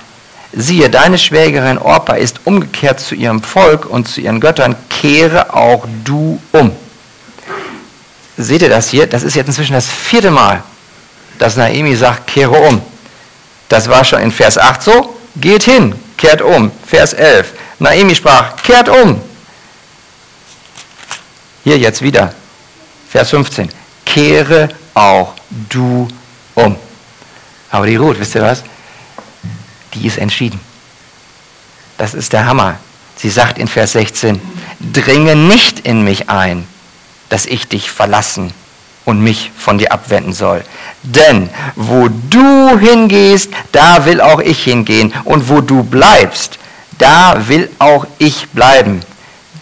[0.53, 5.87] siehe, deine Schwägerin Orpa ist umgekehrt zu ihrem Volk und zu ihren Göttern, kehre auch
[6.05, 6.71] du um.
[8.37, 9.07] Seht ihr das hier?
[9.07, 10.62] Das ist jetzt inzwischen das vierte Mal,
[11.38, 12.83] dass Naemi sagt, kehre um.
[13.71, 16.71] Das war schon in Vers 8 so, geht hin, kehrt um.
[16.87, 19.18] Vers 11, Naemi sprach, kehrt um.
[21.64, 22.35] Hier jetzt wieder,
[23.09, 23.71] Vers 15,
[24.05, 25.33] kehre auch
[25.71, 26.07] du
[26.55, 26.77] um.
[27.71, 28.62] Aber die Ruth, wisst ihr was?
[29.94, 30.61] Die ist entschieden.
[31.98, 32.76] Das ist der Hammer.
[33.16, 34.40] Sie sagt in Vers 16,
[34.92, 36.66] dringe nicht in mich ein,
[37.28, 38.52] dass ich dich verlassen
[39.05, 40.64] und mich von dir abwenden soll.
[41.02, 45.12] Denn wo du hingehst, da will auch ich hingehen.
[45.24, 46.59] Und wo du bleibst,
[46.98, 49.00] da will auch ich bleiben.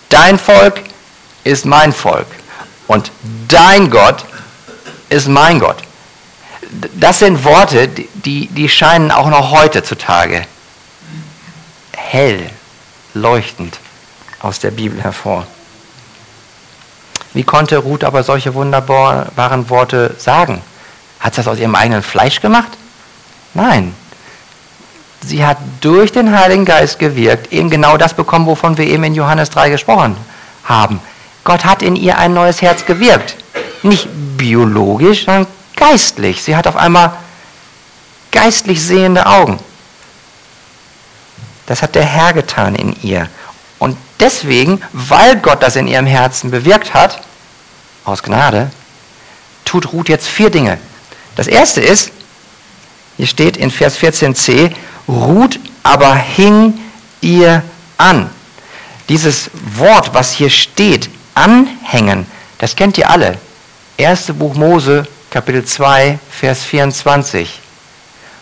[0.08, 0.80] Dein Volk
[1.44, 2.26] ist mein Volk.
[2.86, 3.10] Und
[3.48, 4.24] dein Gott
[5.08, 5.78] ist mein Gott
[6.94, 10.46] das sind Worte, die, die scheinen auch noch heutzutage
[12.11, 12.50] hell,
[13.14, 13.78] leuchtend
[14.40, 15.46] aus der Bibel hervor.
[17.33, 20.62] Wie konnte Ruth aber solche wunderbaren Worte sagen?
[21.20, 22.72] Hat sie das aus ihrem eigenen Fleisch gemacht?
[23.54, 23.94] Nein.
[25.22, 29.14] Sie hat durch den Heiligen Geist gewirkt, eben genau das bekommen, wovon wir eben in
[29.14, 30.16] Johannes 3 gesprochen
[30.64, 31.00] haben.
[31.44, 33.37] Gott hat in ihr ein neues Herz gewirkt.
[33.83, 35.46] Nicht biologisch, sondern
[35.80, 36.42] geistlich.
[36.42, 37.12] Sie hat auf einmal
[38.30, 39.58] geistlich sehende Augen.
[41.66, 43.28] Das hat der Herr getan in ihr.
[43.78, 47.22] Und deswegen, weil Gott das in ihrem Herzen bewirkt hat,
[48.04, 48.70] aus Gnade,
[49.64, 50.78] tut Ruth jetzt vier Dinge.
[51.34, 52.12] Das erste ist,
[53.16, 54.72] hier steht in Vers 14c,
[55.08, 56.78] Ruth aber hing
[57.20, 57.62] ihr
[57.96, 58.30] an.
[59.08, 62.26] Dieses Wort, was hier steht, anhängen,
[62.58, 63.38] das kennt ihr alle.
[63.96, 67.60] Erste Buch Mose, Kapitel 2, Vers 24.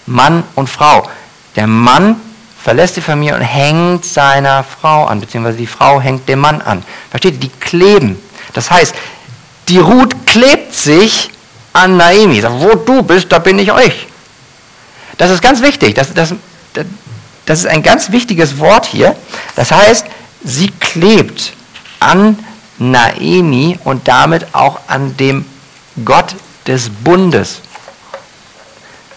[0.07, 1.09] Mann und Frau.
[1.55, 2.17] Der Mann
[2.63, 6.83] verlässt die Familie und hängt seiner Frau an, beziehungsweise die Frau hängt dem Mann an.
[7.11, 7.41] Versteht ihr?
[7.41, 8.19] Die kleben.
[8.55, 8.95] Das heißt,
[9.69, 11.31] die Ruth klebt sich
[11.75, 12.41] an Naomi.
[12.41, 14.07] Sagt, wo du bist, da bin ich euch.
[15.19, 15.95] Das ist ganz wichtig.
[15.95, 16.35] Das, das,
[17.45, 19.15] das ist ein ganz wichtiges Wort hier.
[19.57, 20.07] Das heißt,
[20.43, 21.53] sie klebt
[22.01, 22.39] an
[22.79, 25.45] Naomi und damit auch an dem
[26.05, 26.35] Gott
[26.69, 27.61] des Bundes.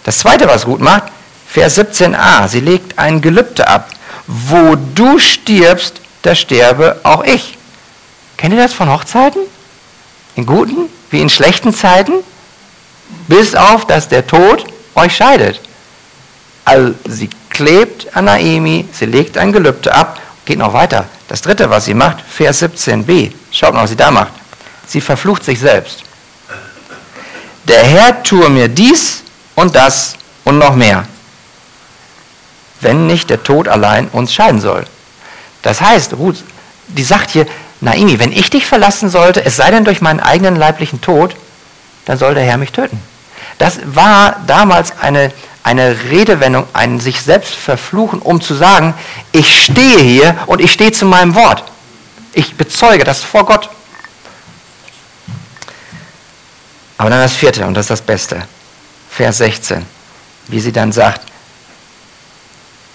[0.03, 1.03] Das zweite, was gut macht,
[1.47, 3.89] Vers 17a, sie legt ein Gelübde ab.
[4.25, 7.57] Wo du stirbst, da sterbe auch ich.
[8.37, 9.41] Kennt ihr das von Hochzeiten?
[10.35, 12.13] In guten wie in schlechten Zeiten?
[13.27, 15.59] Bis auf, dass der Tod euch scheidet.
[16.63, 21.05] Also sie klebt an Naemi, sie legt ein Gelübde ab, geht noch weiter.
[21.27, 24.31] Das dritte, was sie macht, Vers 17b, schaut mal, was sie da macht.
[24.87, 26.03] Sie verflucht sich selbst
[27.65, 29.23] der Herr tue mir dies
[29.55, 31.05] und das und noch mehr.
[32.81, 34.85] wenn nicht der Tod allein uns scheiden soll.
[35.61, 36.43] Das heißt, Ruth,
[36.87, 37.45] die sagt hier,
[37.79, 41.35] Naimi, wenn ich dich verlassen sollte, es sei denn durch meinen eigenen leiblichen Tod,
[42.05, 42.99] dann soll der Herr mich töten.
[43.57, 45.31] Das war damals eine,
[45.63, 48.93] eine Redewendung, ein sich selbst verfluchen, um zu sagen,
[49.31, 51.63] ich stehe hier und ich stehe zu meinem Wort.
[52.33, 53.69] Ich bezeuge das vor Gott.
[57.01, 58.43] Aber dann das vierte, und das ist das Beste.
[59.09, 59.83] Vers 16,
[60.49, 61.21] wie sie dann sagt,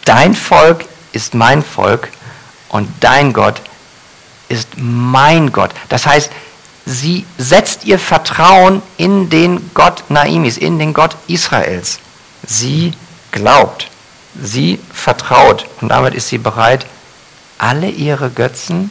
[0.05, 2.11] dein Volk ist mein Volk
[2.69, 3.61] und dein Gott
[4.49, 5.73] ist mein Gott.
[5.89, 6.31] Das heißt,
[6.85, 11.99] sie setzt ihr Vertrauen in den Gott Naimis, in den Gott Israels.
[12.47, 12.93] Sie
[13.33, 13.91] glaubt,
[14.41, 16.87] sie vertraut und damit ist sie bereit,
[17.59, 18.89] alle ihre Götzen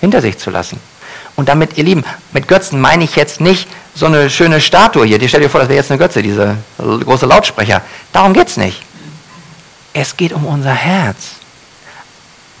[0.00, 0.80] hinter sich zu lassen.
[1.38, 5.20] Und damit, ihr Lieben, mit Götzen meine ich jetzt nicht so eine schöne Statue hier.
[5.20, 7.80] Die stellt dir vor, das wäre jetzt eine Götze, diese große Lautsprecher.
[8.12, 8.82] Darum geht es nicht.
[9.92, 11.36] Es geht um unser Herz.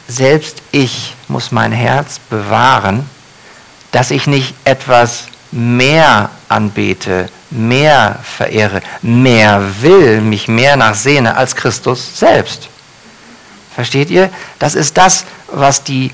[0.06, 3.10] Selbst ich muss mein Herz bewahren,
[3.90, 12.16] dass ich nicht etwas mehr anbete, mehr verehre, mehr will, mich mehr nachsehne als Christus
[12.16, 12.68] selbst.
[13.74, 14.30] Versteht ihr?
[14.60, 16.12] Das ist das, was die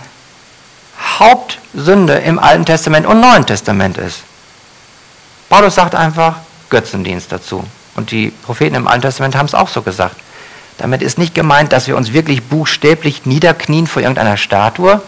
[1.75, 4.23] Hauptsünde im Alten Testament und Neuen Testament ist.
[5.49, 6.37] Paulus sagt einfach
[6.71, 7.65] Götzendienst dazu.
[7.97, 10.17] Und die Propheten im Alten Testament haben es auch so gesagt.
[10.79, 15.01] Damit ist nicht gemeint, dass wir uns wirklich buchstäblich niederknien vor irgendeiner Statue,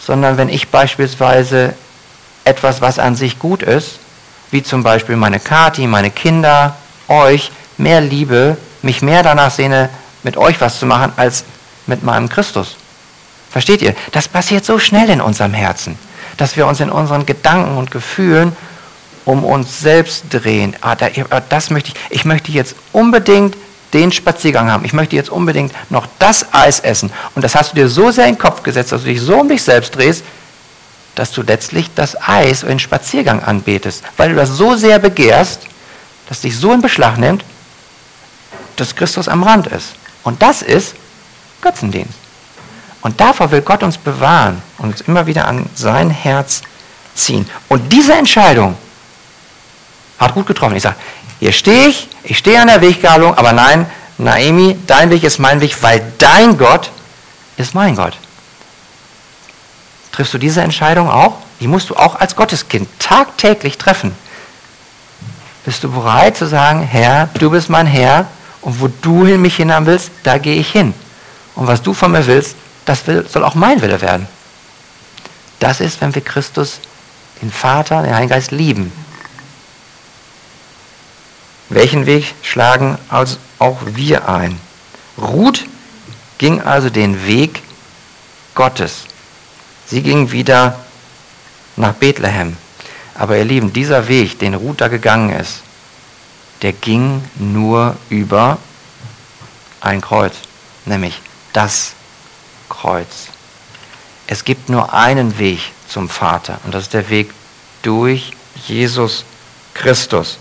[0.00, 1.74] sondern wenn ich beispielsweise
[2.44, 3.98] etwas, was an sich gut ist,
[4.50, 6.76] wie zum Beispiel meine Kati, meine Kinder,
[7.08, 9.90] euch, mehr liebe, mich mehr danach sehne,
[10.22, 11.44] mit euch was zu machen, als
[11.86, 12.76] mit meinem Christus.
[13.56, 13.94] Versteht ihr?
[14.12, 15.98] Das passiert so schnell in unserem Herzen,
[16.36, 18.54] dass wir uns in unseren Gedanken und Gefühlen
[19.24, 20.76] um uns selbst drehen.
[20.82, 20.94] Ah,
[21.30, 21.94] ah, das möchte ich.
[22.10, 23.56] Ich möchte jetzt unbedingt
[23.94, 24.84] den Spaziergang haben.
[24.84, 27.10] Ich möchte jetzt unbedingt noch das Eis essen.
[27.34, 29.40] Und das hast du dir so sehr in den Kopf gesetzt, dass du dich so
[29.40, 30.22] um dich selbst drehst,
[31.14, 35.62] dass du letztlich das Eis oder den Spaziergang anbetest, weil du das so sehr begehrst,
[36.28, 37.42] dass dich so in Beschlag nimmt,
[38.76, 39.94] dass Christus am Rand ist.
[40.24, 40.94] Und das ist
[41.62, 42.25] Götzendienst.
[43.02, 46.62] Und davor will Gott uns bewahren und uns immer wieder an sein Herz
[47.14, 47.48] ziehen.
[47.68, 48.76] Und diese Entscheidung
[50.18, 50.76] hat gut getroffen.
[50.76, 50.96] Ich sage,
[51.38, 53.86] hier stehe ich, ich stehe an der Weggabelung, aber nein,
[54.18, 56.90] Naomi, dein Weg ist mein Weg, weil dein Gott
[57.56, 58.16] ist mein Gott.
[60.12, 61.34] Triffst du diese Entscheidung auch?
[61.60, 64.14] Die musst du auch als Gotteskind tagtäglich treffen.
[65.64, 68.26] Bist du bereit zu sagen, Herr, du bist mein Herr
[68.62, 70.94] und wo du mich hinein willst, da gehe ich hin.
[71.54, 72.56] Und was du von mir willst,
[72.86, 74.26] das soll auch mein Wille werden.
[75.58, 76.80] Das ist, wenn wir Christus,
[77.42, 78.92] den Vater, den Heiligen Geist lieben.
[81.68, 84.58] Welchen Weg schlagen also auch wir ein?
[85.18, 85.64] Ruth
[86.38, 87.62] ging also den Weg
[88.54, 89.04] Gottes.
[89.86, 90.78] Sie ging wieder
[91.76, 92.56] nach Bethlehem.
[93.14, 95.62] Aber ihr Lieben, dieser Weg, den Ruth da gegangen ist,
[96.62, 98.58] der ging nur über
[99.80, 100.34] ein Kreuz,
[100.84, 101.20] nämlich
[101.52, 101.94] das
[102.80, 103.28] Kreuz.
[104.26, 107.32] Es gibt nur einen Weg zum Vater und das ist der Weg
[107.82, 108.32] durch
[108.66, 109.24] Jesus
[109.74, 110.38] Christus.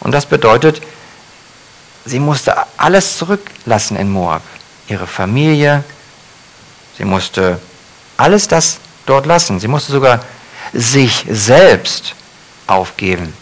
[0.00, 0.80] Und das bedeutet,
[2.04, 4.42] sie musste alles zurücklassen in Moab.
[4.88, 5.84] Ihre Familie,
[6.96, 7.60] sie musste
[8.16, 9.60] alles das dort lassen.
[9.60, 10.20] Sie musste sogar
[10.72, 12.14] sich selbst
[12.66, 13.32] aufgeben.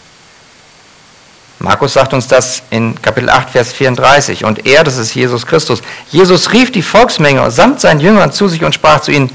[1.65, 4.45] Markus sagt uns das in Kapitel 8, Vers 34.
[4.45, 8.63] Und er, das ist Jesus Christus, Jesus rief die Volksmenge samt seinen Jüngern zu sich
[8.63, 9.31] und sprach zu ihnen,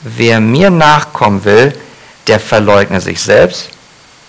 [0.00, 1.72] wer mir nachkommen will,
[2.26, 3.68] der verleugne sich selbst,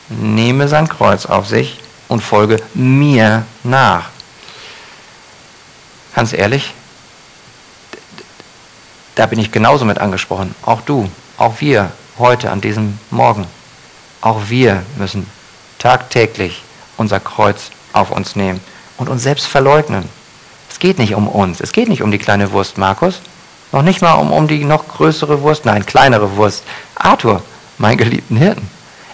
[0.08, 4.12] nehme sein Kreuz auf sich und folge mir nach.
[6.13, 6.75] Ganz ehrlich,
[9.15, 10.54] da bin ich genauso mit angesprochen.
[10.62, 13.47] Auch du, auch wir heute an diesem Morgen,
[14.21, 15.25] auch wir müssen
[15.80, 16.62] tagtäglich
[17.02, 18.62] unser Kreuz auf uns nehmen
[18.98, 20.08] und uns selbst verleugnen.
[20.70, 23.20] Es geht nicht um uns, es geht nicht um die kleine Wurst, Markus,
[23.74, 26.64] noch nicht mal um, um die noch größere Wurst, nein, kleinere Wurst,
[26.96, 27.42] Arthur,
[27.78, 28.70] mein geliebten Hirten.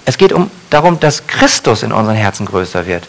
[0.05, 3.07] Es geht um, darum, dass Christus in unseren Herzen größer wird.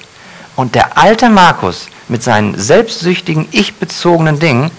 [0.56, 4.70] Und der alte Markus mit seinen selbstsüchtigen, ich-bezogenen Dingen,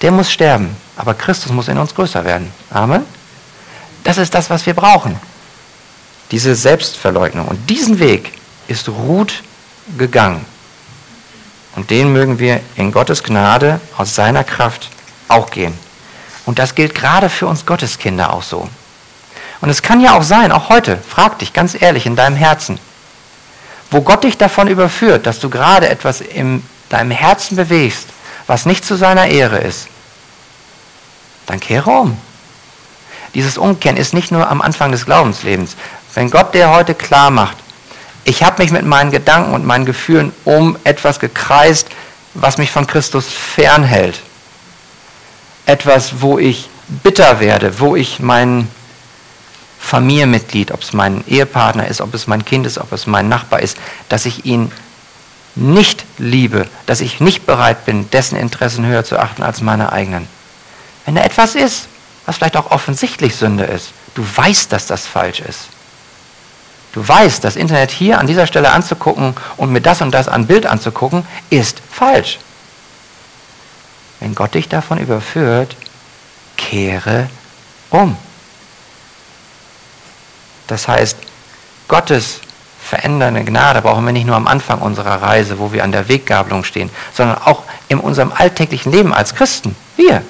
[0.00, 0.76] der muss sterben.
[0.96, 2.50] Aber Christus muss in uns größer werden.
[2.70, 3.04] Amen.
[4.04, 5.16] Das ist das, was wir brauchen.
[6.30, 7.46] Diese Selbstverleugnung.
[7.46, 8.32] Und diesen Weg
[8.68, 9.42] ist Ruth
[9.98, 10.44] gegangen.
[11.74, 14.90] Und den mögen wir in Gottes Gnade aus seiner Kraft
[15.28, 15.76] auch gehen.
[16.44, 18.68] Und das gilt gerade für uns Gotteskinder auch so.
[19.60, 22.78] Und es kann ja auch sein, auch heute, frag dich ganz ehrlich in deinem Herzen,
[23.90, 28.08] wo Gott dich davon überführt, dass du gerade etwas in deinem Herzen bewegst,
[28.46, 29.86] was nicht zu seiner Ehre ist,
[31.46, 32.18] dann kehre um.
[33.34, 35.76] Dieses Umkehren ist nicht nur am Anfang des Glaubenslebens.
[36.14, 37.56] Wenn Gott dir heute klar macht,
[38.24, 41.88] ich habe mich mit meinen Gedanken und meinen Gefühlen um etwas gekreist,
[42.34, 44.20] was mich von Christus fernhält.
[45.66, 46.68] Etwas, wo ich
[47.02, 48.68] bitter werde, wo ich mein
[49.78, 53.60] Familienmitglied, ob es mein Ehepartner ist, ob es mein Kind ist, ob es mein Nachbar
[53.60, 53.76] ist,
[54.08, 54.70] dass ich ihn
[55.54, 60.28] nicht liebe, dass ich nicht bereit bin, dessen Interessen höher zu achten als meine eigenen.
[61.04, 61.88] Wenn da etwas ist,
[62.24, 65.66] was vielleicht auch offensichtlich Sünde ist, du weißt, dass das falsch ist.
[66.92, 70.46] Du weißt, das Internet hier an dieser Stelle anzugucken und mir das und das an
[70.46, 72.38] Bild anzugucken, ist falsch.
[74.20, 75.74] Wenn Gott dich davon überführt,
[76.56, 77.28] kehre
[77.90, 78.16] um.
[80.66, 81.16] Das heißt,
[81.88, 82.40] Gottes
[82.82, 86.62] verändernde Gnade brauchen wir nicht nur am Anfang unserer Reise, wo wir an der Weggabelung
[86.62, 89.74] stehen, sondern auch in unserem alltäglichen Leben als Christen.
[89.96, 90.22] Wir,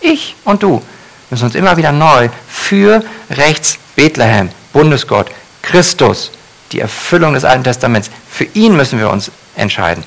[0.00, 0.82] ich und du,
[1.30, 5.30] müssen uns immer wieder neu für rechts Bethlehem, Bundesgott,
[5.62, 6.30] Christus,
[6.72, 10.04] die Erfüllung des Alten Testaments, für ihn müssen wir uns entscheiden.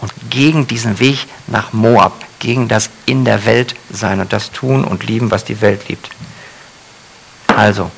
[0.00, 4.84] Und gegen diesen Weg nach Moab, gegen das in der Welt sein und das tun
[4.84, 6.10] und lieben, was die Welt liebt.
[7.48, 7.90] Also,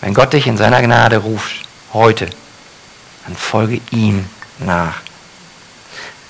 [0.00, 2.28] wenn Gott dich in seiner Gnade ruft, heute,
[3.24, 4.26] dann folge ihm
[4.58, 5.00] nach.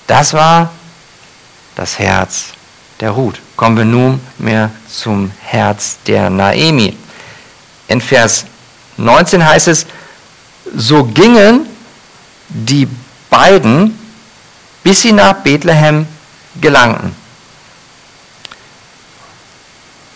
[0.07, 0.71] Das war
[1.75, 2.53] das Herz
[2.99, 3.41] der Ruth.
[3.57, 6.95] Kommen wir nun mehr zum Herz der Naemi.
[7.87, 8.45] In Vers
[8.97, 9.85] 19 heißt es,
[10.73, 11.67] so gingen
[12.49, 12.87] die
[13.29, 13.97] beiden,
[14.83, 16.07] bis sie nach Bethlehem
[16.61, 17.15] gelangten.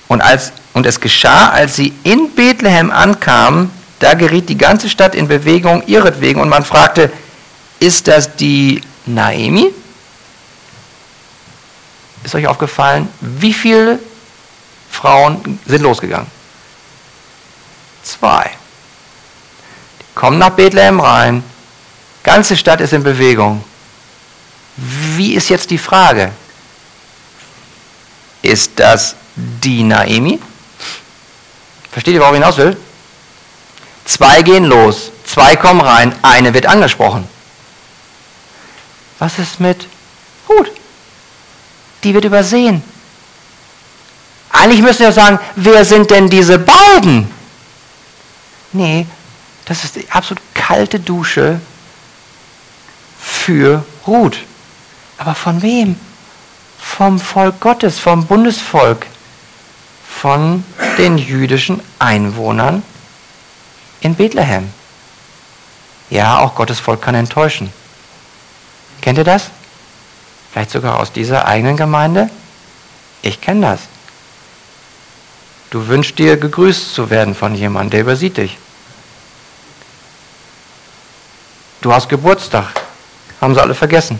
[0.07, 5.13] Und, als, und es geschah, als sie in Bethlehem ankamen, da geriet die ganze Stadt
[5.13, 7.11] in Bewegung ihretwegen und man fragte,
[7.79, 9.71] ist das die Naemi?
[12.23, 13.99] Ist euch aufgefallen, wie viele
[14.89, 16.27] Frauen sind losgegangen?
[18.03, 18.58] Zwei
[20.19, 21.41] kommen nach Bethlehem rein,
[22.23, 23.63] ganze Stadt ist in Bewegung.
[24.75, 26.33] Wie ist jetzt die Frage?
[28.41, 30.37] Ist das die Naemi?
[31.89, 32.75] Versteht ihr, worauf ich hinaus will?
[34.03, 37.25] Zwei gehen los, zwei kommen rein, eine wird angesprochen.
[39.19, 39.87] Was ist mit
[40.49, 40.69] Ruth?
[42.03, 42.83] Die wird übersehen.
[44.51, 47.31] Eigentlich müssen wir sagen, wer sind denn diese beiden?
[48.73, 49.07] Nee,
[49.69, 51.61] das ist die absolut kalte Dusche
[53.21, 54.39] für Ruth.
[55.19, 55.95] Aber von wem?
[56.79, 59.05] Vom Volk Gottes, vom Bundesvolk,
[60.09, 60.63] von
[60.97, 62.81] den jüdischen Einwohnern
[64.01, 64.73] in Bethlehem.
[66.09, 67.71] Ja, auch Gottes Volk kann enttäuschen.
[69.01, 69.51] Kennt ihr das?
[70.51, 72.31] Vielleicht sogar aus dieser eigenen Gemeinde?
[73.21, 73.81] Ich kenne das.
[75.69, 78.57] Du wünschst dir gegrüßt zu werden von jemandem, der übersieht dich.
[81.81, 82.65] Du hast Geburtstag.
[83.39, 84.19] Haben sie alle vergessen.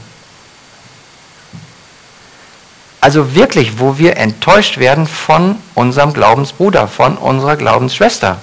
[3.02, 8.38] Also wirklich, wo wir enttäuscht werden von unserem Glaubensbruder, von unserer Glaubensschwester.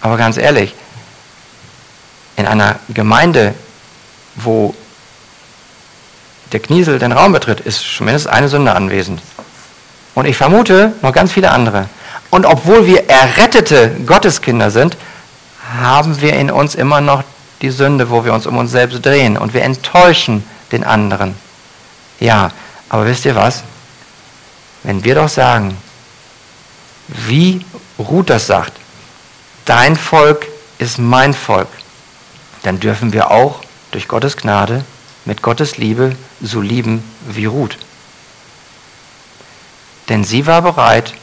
[0.00, 0.74] Aber ganz ehrlich,
[2.36, 3.54] in einer Gemeinde,
[4.36, 4.74] wo
[6.52, 9.20] der Kniesel den Raum betritt, ist zumindest eine Sünde anwesend.
[10.14, 11.88] Und ich vermute noch ganz viele andere.
[12.30, 14.96] Und obwohl wir errettete Gotteskinder sind,
[15.78, 17.22] haben wir in uns immer noch
[17.62, 21.34] die Sünde, wo wir uns um uns selbst drehen und wir enttäuschen den anderen.
[22.20, 22.50] Ja,
[22.88, 23.62] aber wisst ihr was?
[24.82, 25.76] Wenn wir doch sagen,
[27.08, 27.64] wie
[27.98, 28.72] Ruth das sagt,
[29.64, 30.46] dein Volk
[30.78, 31.68] ist mein Volk,
[32.62, 34.84] dann dürfen wir auch durch Gottes Gnade
[35.24, 37.78] mit Gottes Liebe so lieben wie Ruth.
[40.08, 41.14] Denn sie war bereit,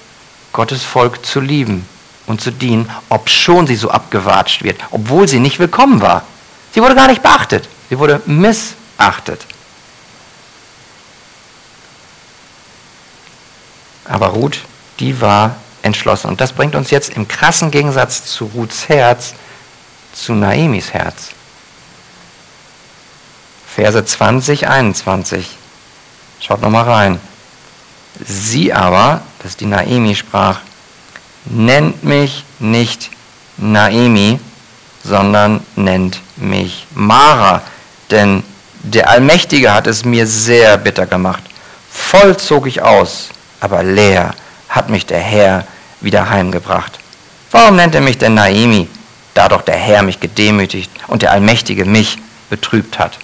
[0.51, 1.87] Gottes Volk zu lieben
[2.25, 6.23] und zu dienen, obschon sie so abgewatscht wird, obwohl sie nicht willkommen war.
[6.73, 9.45] Sie wurde gar nicht beachtet, sie wurde missachtet.
[14.05, 14.59] Aber Ruth,
[14.99, 16.27] die war entschlossen.
[16.27, 19.33] Und das bringt uns jetzt im krassen Gegensatz zu Ruths Herz
[20.13, 21.29] zu Naemis Herz.
[23.67, 25.57] Verse 20, 21.
[26.39, 27.19] Schaut nochmal rein.
[28.23, 30.59] Sie aber, das ist die Naemi, sprach,
[31.45, 33.09] nennt mich nicht
[33.57, 34.39] Naemi,
[35.03, 37.61] sondern nennt mich Mara,
[38.09, 38.43] denn
[38.83, 41.43] der Allmächtige hat es mir sehr bitter gemacht.
[41.89, 43.29] Voll zog ich aus,
[43.59, 44.33] aber leer
[44.69, 45.65] hat mich der Herr
[46.01, 46.99] wieder heimgebracht.
[47.51, 48.87] Warum nennt er mich denn Naimi,
[49.33, 52.17] da doch der Herr mich gedemütigt und der Allmächtige mich
[52.49, 53.17] betrübt hat?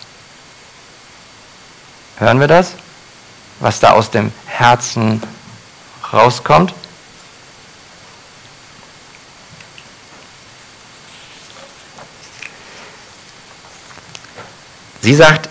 [2.18, 2.74] Hören wir das?
[3.60, 5.22] was da aus dem Herzen
[6.12, 6.74] rauskommt?
[15.02, 15.50] Sie sagt,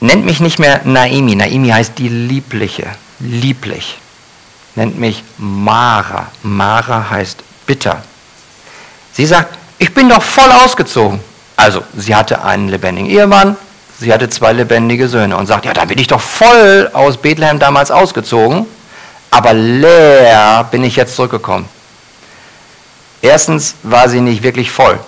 [0.00, 1.34] nennt mich nicht mehr Naimi.
[1.34, 2.86] Naimi heißt die Liebliche,
[3.18, 3.98] lieblich.
[4.74, 6.28] Nennt mich Mara.
[6.42, 8.02] Mara heißt bitter.
[9.12, 11.20] Sie sagt, ich bin doch voll ausgezogen.
[11.56, 13.56] Also, sie hatte einen lebendigen Ehemann,
[13.98, 17.58] sie hatte zwei lebendige Söhne und sagt, ja, da bin ich doch voll aus Bethlehem
[17.58, 18.66] damals ausgezogen,
[19.30, 21.66] aber leer bin ich jetzt zurückgekommen.
[23.22, 25.00] Erstens war sie nicht wirklich voll.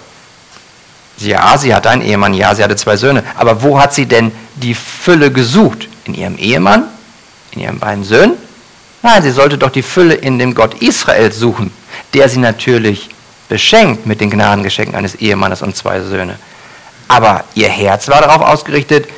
[1.18, 3.24] Ja, sie hatte einen Ehemann, ja, sie hatte zwei Söhne.
[3.36, 5.88] Aber wo hat sie denn die Fülle gesucht?
[6.04, 6.84] In ihrem Ehemann?
[7.52, 8.36] In ihren beiden Söhnen?
[9.02, 11.72] Nein, sie sollte doch die Fülle in dem Gott Israel suchen,
[12.14, 13.10] der sie natürlich
[13.48, 16.38] beschenkt mit den Gnadengeschenken eines Ehemannes und zwei Söhne.
[17.08, 19.08] Aber ihr Herz war darauf ausgerichtet,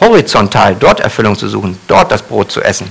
[0.00, 2.90] horizontal dort Erfüllung zu suchen, dort das Brot zu essen.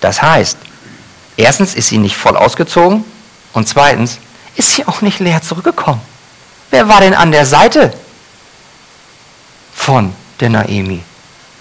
[0.00, 0.58] Das heißt,
[1.36, 3.04] erstens ist sie nicht voll ausgezogen
[3.52, 4.18] und zweitens,
[4.56, 6.00] ist sie auch nicht leer zurückgekommen.
[6.70, 7.92] Wer war denn an der Seite
[9.74, 11.02] von der Naemi?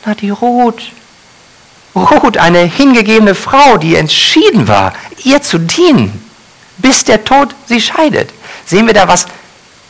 [0.05, 0.81] Na, die Ruth.
[1.95, 4.93] Ruth, eine hingegebene Frau, die entschieden war,
[5.23, 6.29] ihr zu dienen,
[6.77, 8.31] bis der Tod sie scheidet.
[8.65, 9.27] Sehen wir da, was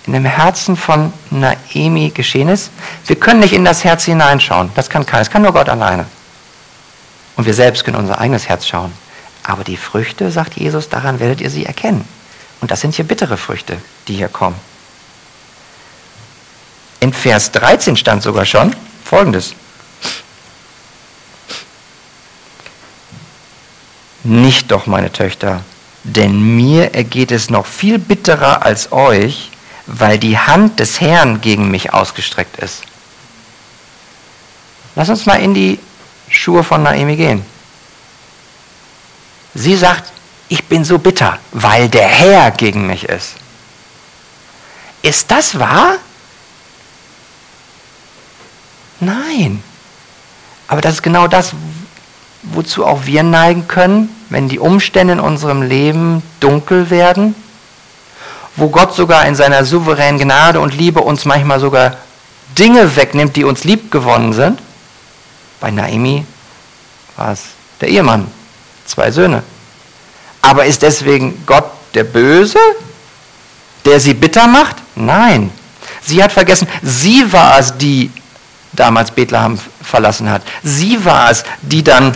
[0.06, 2.70] in dem Herzen von Naemi geschehen ist?
[3.08, 4.70] Wir können nicht in das Herz hineinschauen.
[4.76, 5.22] Das kann keiner.
[5.22, 6.06] Das kann nur Gott alleine.
[7.36, 8.94] Und wir selbst können unser eigenes Herz schauen.
[9.44, 12.08] Aber die Früchte, sagt Jesus, daran werdet ihr sie erkennen.
[12.62, 13.78] Und das sind hier bittere Früchte,
[14.08, 14.60] die hier kommen.
[17.00, 19.54] In Vers 13 stand sogar schon Folgendes.
[24.24, 25.64] Nicht doch, meine Töchter,
[26.04, 29.52] denn mir ergeht es noch viel bitterer als euch,
[29.86, 32.82] weil die Hand des Herrn gegen mich ausgestreckt ist.
[34.96, 35.78] Lass uns mal in die
[36.28, 37.46] Schuhe von Naomi gehen.
[39.54, 40.12] Sie sagt,
[40.48, 43.36] ich bin so bitter, weil der Herr gegen mich ist.
[45.02, 45.98] Ist das wahr?
[49.00, 49.64] Nein.
[50.68, 51.52] Aber das ist genau das,
[52.44, 57.36] wozu auch wir neigen können, wenn die Umstände in unserem Leben dunkel werden,
[58.56, 61.98] wo Gott sogar in seiner souveränen Gnade und Liebe uns manchmal sogar
[62.58, 64.60] Dinge wegnimmt, die uns lieb gewonnen sind.
[65.60, 66.26] Bei Naimi
[67.16, 67.44] war es
[67.82, 68.28] der Ehemann,
[68.86, 69.44] zwei Söhne.
[70.46, 71.66] Aber ist deswegen Gott
[71.96, 72.60] der Böse,
[73.84, 74.76] der sie bitter macht?
[74.94, 75.50] Nein.
[76.04, 78.12] Sie hat vergessen, sie war es, die
[78.74, 80.44] damals Bethlehem verlassen hat.
[80.62, 82.16] Sie war es, die dann,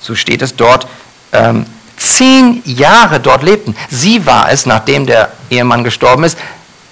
[0.00, 0.88] so steht es dort,
[1.32, 3.76] ähm, zehn Jahre dort lebten.
[3.88, 6.36] Sie war es, nachdem der Ehemann gestorben ist,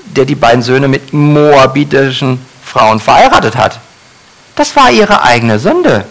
[0.04, 3.80] der die beiden Söhne mit moabitischen Frauen verheiratet hat.
[4.54, 6.04] Das war ihre eigene Sünde,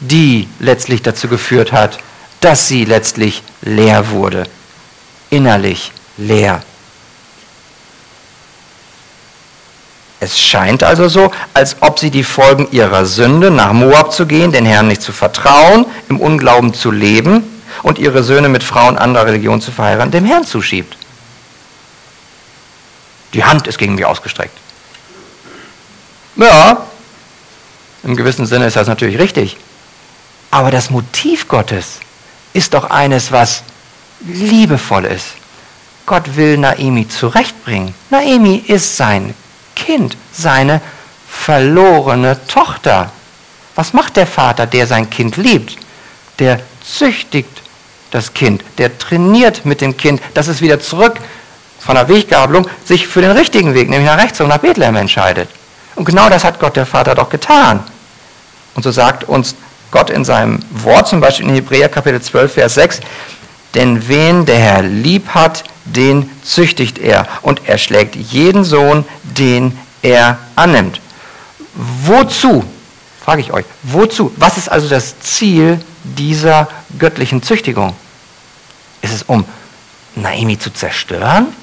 [0.00, 2.00] die letztlich dazu geführt hat,
[2.44, 4.44] dass sie letztlich leer wurde,
[5.30, 6.62] innerlich leer.
[10.20, 14.52] Es scheint also so, als ob sie die Folgen ihrer Sünde, nach Moab zu gehen,
[14.52, 17.44] den Herrn nicht zu vertrauen, im Unglauben zu leben
[17.82, 20.98] und ihre Söhne mit Frauen anderer Religion zu verheiraten, dem Herrn zuschiebt.
[23.32, 24.56] Die Hand ist gegen mich ausgestreckt.
[26.36, 26.86] Ja,
[28.02, 29.56] im gewissen Sinne ist das natürlich richtig.
[30.50, 32.00] Aber das Motiv Gottes
[32.54, 33.62] ist doch eines, was
[34.20, 35.26] liebevoll ist.
[36.06, 37.94] Gott will Naemi zurechtbringen.
[38.10, 39.34] Naemi ist sein
[39.76, 40.80] Kind, seine
[41.28, 43.10] verlorene Tochter.
[43.74, 45.76] Was macht der Vater, der sein Kind liebt?
[46.38, 47.62] Der züchtigt
[48.10, 51.18] das Kind, der trainiert mit dem Kind, dass es wieder zurück
[51.80, 55.48] von der Weggabelung sich für den richtigen Weg, nämlich nach rechts und nach Bethlehem entscheidet.
[55.96, 57.82] Und genau das hat Gott der Vater doch getan.
[58.74, 59.54] Und so sagt uns
[59.94, 62.98] Gott in seinem Wort, zum Beispiel in Hebräer Kapitel 12, Vers 6,
[63.76, 69.78] denn wen der Herr lieb hat, den züchtigt er und er schlägt jeden Sohn, den
[70.02, 71.00] er annimmt.
[71.74, 72.64] Wozu,
[73.24, 74.32] frage ich euch, wozu?
[74.36, 76.68] Was ist also das Ziel dieser
[76.98, 77.94] göttlichen Züchtigung?
[79.00, 79.44] Ist es um
[80.16, 81.54] Naimi zu zerstören?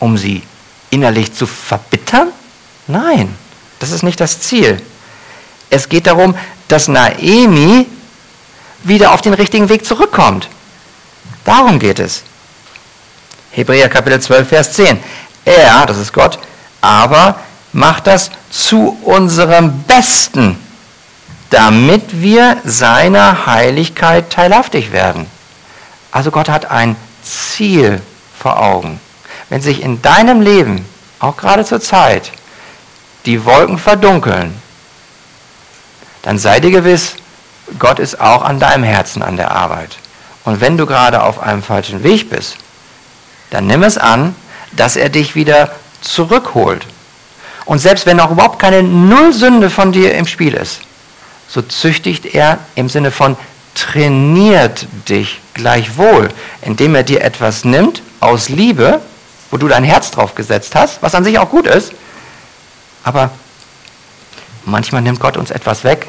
[0.00, 0.42] Um sie
[0.90, 2.32] innerlich zu verbittern?
[2.88, 3.32] Nein,
[3.78, 4.82] das ist nicht das Ziel.
[5.70, 6.34] Es geht darum,
[6.68, 7.86] dass Naemi
[8.82, 10.48] wieder auf den richtigen Weg zurückkommt.
[11.44, 12.22] Darum geht es.
[13.50, 14.98] Hebräer Kapitel 12, Vers 10.
[15.44, 16.38] Er, das ist Gott,
[16.80, 17.38] aber
[17.72, 20.58] macht das zu unserem Besten,
[21.50, 25.26] damit wir seiner Heiligkeit teilhaftig werden.
[26.10, 28.00] Also Gott hat ein Ziel
[28.38, 29.00] vor Augen.
[29.48, 30.84] Wenn sich in deinem Leben,
[31.18, 32.32] auch gerade zur Zeit,
[33.26, 34.54] die Wolken verdunkeln,
[36.24, 37.14] dann sei dir gewiss,
[37.78, 39.96] Gott ist auch an deinem Herzen an der Arbeit.
[40.44, 42.56] Und wenn du gerade auf einem falschen Weg bist,
[43.50, 44.34] dann nimm es an,
[44.72, 45.70] dass er dich wieder
[46.00, 46.86] zurückholt.
[47.64, 50.80] Und selbst wenn auch überhaupt keine Nullsünde von dir im Spiel ist,
[51.48, 53.36] so züchtigt er im Sinne von
[53.74, 56.28] trainiert dich gleichwohl,
[56.62, 59.00] indem er dir etwas nimmt aus Liebe,
[59.50, 61.92] wo du dein Herz drauf gesetzt hast, was an sich auch gut ist,
[63.02, 63.30] aber
[64.66, 66.06] manchmal nimmt Gott uns etwas weg,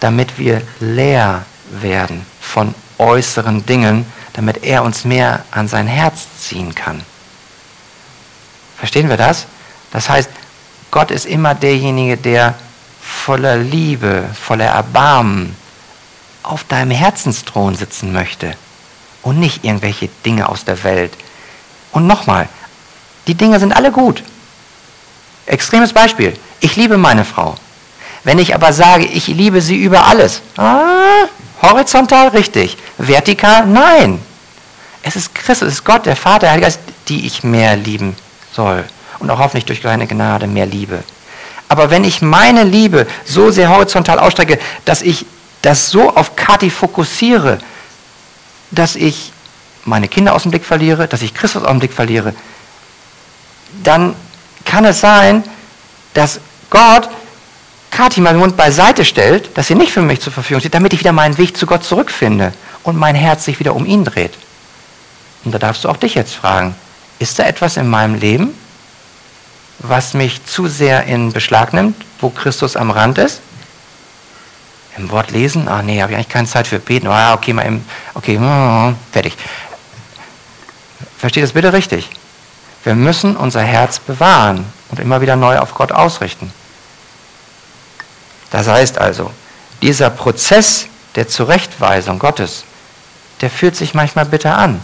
[0.00, 6.74] damit wir leer werden von äußeren Dingen, damit er uns mehr an sein Herz ziehen
[6.74, 7.02] kann.
[8.76, 9.46] Verstehen wir das?
[9.92, 10.30] Das heißt,
[10.90, 12.54] Gott ist immer derjenige, der
[13.00, 15.56] voller Liebe, voller Erbarmen
[16.42, 18.56] auf deinem Herzensthron sitzen möchte
[19.22, 21.12] und nicht irgendwelche Dinge aus der Welt.
[21.92, 22.48] Und nochmal,
[23.26, 24.22] die Dinge sind alle gut.
[25.46, 26.36] Extremes Beispiel.
[26.60, 27.56] Ich liebe meine Frau.
[28.24, 31.26] Wenn ich aber sage, ich liebe sie über alles, ah,
[31.60, 34.20] horizontal richtig, vertikal nein.
[35.02, 38.16] Es ist Christus, es ist Gott, der Vater, der Heilige Geist, die ich mehr lieben
[38.54, 38.84] soll.
[39.18, 41.02] Und auch hoffentlich durch deine Gnade mehr liebe.
[41.68, 45.26] Aber wenn ich meine Liebe so sehr horizontal ausstrecke, dass ich
[45.62, 47.58] das so auf Kati fokussiere,
[48.70, 49.32] dass ich
[49.84, 52.34] meine Kinder aus dem Blick verliere, dass ich Christus aus dem Blick verliere,
[53.82, 54.14] dann
[54.64, 55.44] kann es sein,
[56.14, 57.08] dass Gott
[57.92, 61.00] Kathi meinen Mund beiseite stellt, dass sie nicht für mich zur Verfügung steht, damit ich
[61.00, 64.32] wieder meinen Weg zu Gott zurückfinde und mein Herz sich wieder um ihn dreht.
[65.44, 66.74] Und da darfst du auch dich jetzt fragen,
[67.18, 68.54] ist da etwas in meinem Leben,
[69.78, 73.42] was mich zu sehr in Beschlag nimmt, wo Christus am Rand ist?
[74.96, 75.68] Im Wort lesen?
[75.68, 77.08] Ah, nee, habe ich eigentlich keine Zeit für beten.
[77.08, 77.84] Ah, okay, mal im,
[78.14, 79.36] okay, hm, fertig.
[81.18, 82.08] Versteht das bitte richtig?
[82.84, 86.52] Wir müssen unser Herz bewahren und immer wieder neu auf Gott ausrichten.
[88.52, 89.30] Das heißt also,
[89.80, 90.86] dieser Prozess
[91.16, 92.64] der Zurechtweisung Gottes,
[93.40, 94.80] der fühlt sich manchmal bitter an.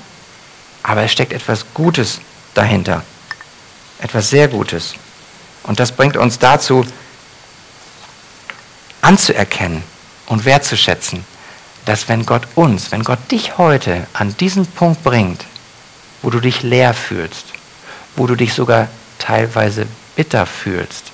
[0.83, 2.21] Aber es steckt etwas Gutes
[2.55, 3.05] dahinter.
[4.01, 4.95] Etwas sehr Gutes.
[5.65, 6.85] Und das bringt uns dazu,
[9.03, 9.85] anzuerkennen
[10.27, 11.25] und wertzuschätzen,
[11.85, 15.45] dass wenn Gott uns, wenn Gott dich heute an diesen Punkt bringt,
[16.23, 17.45] wo du dich leer fühlst,
[18.17, 18.89] wo du dich sogar
[19.19, 21.05] teilweise bitter fühlst,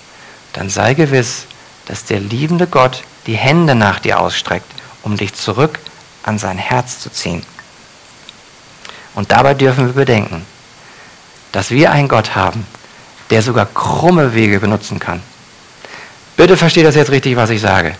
[0.52, 1.46] dann sei gewiss,
[1.86, 4.70] dass der liebende Gott die Hände nach dir ausstreckt,
[5.02, 5.78] um dich zurück
[6.22, 7.42] an sein Herz zu ziehen.
[9.14, 10.44] Und dabei dürfen wir bedenken,
[11.52, 12.66] dass wir einen Gott haben,
[13.30, 15.22] der sogar krumme Wege benutzen kann.
[16.36, 17.94] Bitte versteht das jetzt richtig, was ich sage.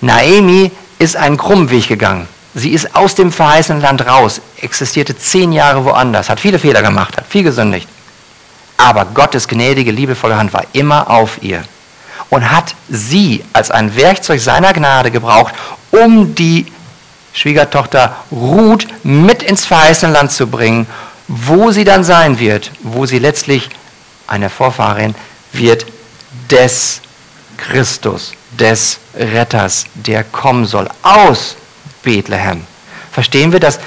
[0.00, 2.26] Naemi ist einen krummen Weg gegangen.
[2.54, 7.16] Sie ist aus dem verheißenen Land raus, existierte zehn Jahre woanders, hat viele Fehler gemacht,
[7.16, 7.88] hat viel gesündigt.
[8.78, 11.62] Aber Gottes gnädige, liebevolle Hand war immer auf ihr
[12.30, 15.54] und hat sie als ein Werkzeug seiner Gnade gebraucht,
[15.90, 16.66] um die
[17.32, 20.86] Schwiegertochter Ruth mit ins verheißene Land zu bringen,
[21.28, 23.68] wo sie dann sein wird, wo sie letztlich
[24.26, 25.14] eine Vorfahrin
[25.52, 25.86] wird
[26.50, 27.00] des
[27.56, 31.56] Christus, des Retters, der kommen soll aus
[32.02, 32.64] Bethlehem.
[33.12, 33.78] Verstehen wir, dass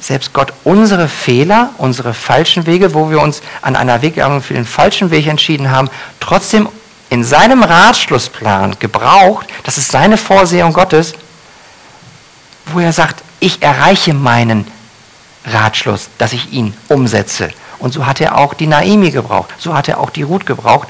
[0.00, 4.64] selbst Gott unsere Fehler, unsere falschen Wege, wo wir uns an einer Weggang für den
[4.64, 5.90] falschen Weg entschieden haben,
[6.20, 6.68] trotzdem
[7.10, 11.14] in seinem Ratschlussplan gebraucht, das ist seine Vorsehung Gottes,
[12.66, 14.66] wo er sagt, ich erreiche meinen
[15.44, 17.50] Ratschluss, dass ich ihn umsetze.
[17.80, 20.88] Und so hat er auch die Naimi gebraucht, so hat er auch die Ruth gebraucht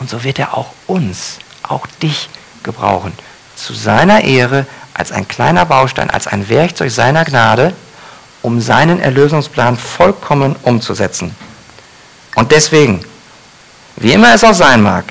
[0.00, 2.28] und so wird er auch uns, auch dich
[2.64, 3.12] gebrauchen.
[3.54, 7.72] Zu seiner Ehre, als ein kleiner Baustein, als ein Werkzeug seiner Gnade,
[8.40, 11.36] um seinen Erlösungsplan vollkommen umzusetzen.
[12.34, 13.04] Und deswegen,
[13.96, 15.04] wie immer es auch sein mag,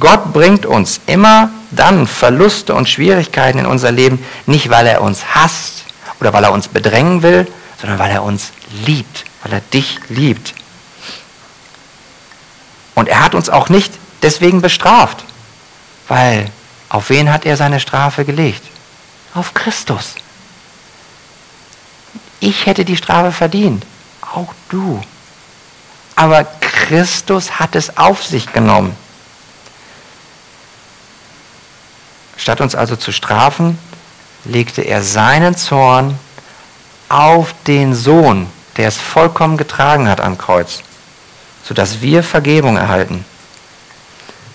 [0.00, 5.34] Gott bringt uns immer dann Verluste und Schwierigkeiten in unser Leben, nicht weil er uns
[5.34, 5.84] hasst
[6.20, 7.46] oder weil er uns bedrängen will,
[7.80, 8.52] sondern weil er uns
[8.86, 10.54] liebt, weil er dich liebt.
[12.94, 13.92] Und er hat uns auch nicht
[14.22, 15.24] deswegen bestraft,
[16.08, 16.50] weil
[16.88, 18.62] auf wen hat er seine Strafe gelegt?
[19.34, 20.14] Auf Christus.
[22.40, 23.84] Ich hätte die Strafe verdient,
[24.20, 25.02] auch du.
[26.14, 28.96] Aber Christus hat es auf sich genommen.
[32.44, 33.78] Statt uns also zu strafen,
[34.44, 36.18] legte er seinen Zorn
[37.08, 40.82] auf den Sohn, der es vollkommen getragen hat am Kreuz,
[41.66, 43.24] sodass wir Vergebung erhalten.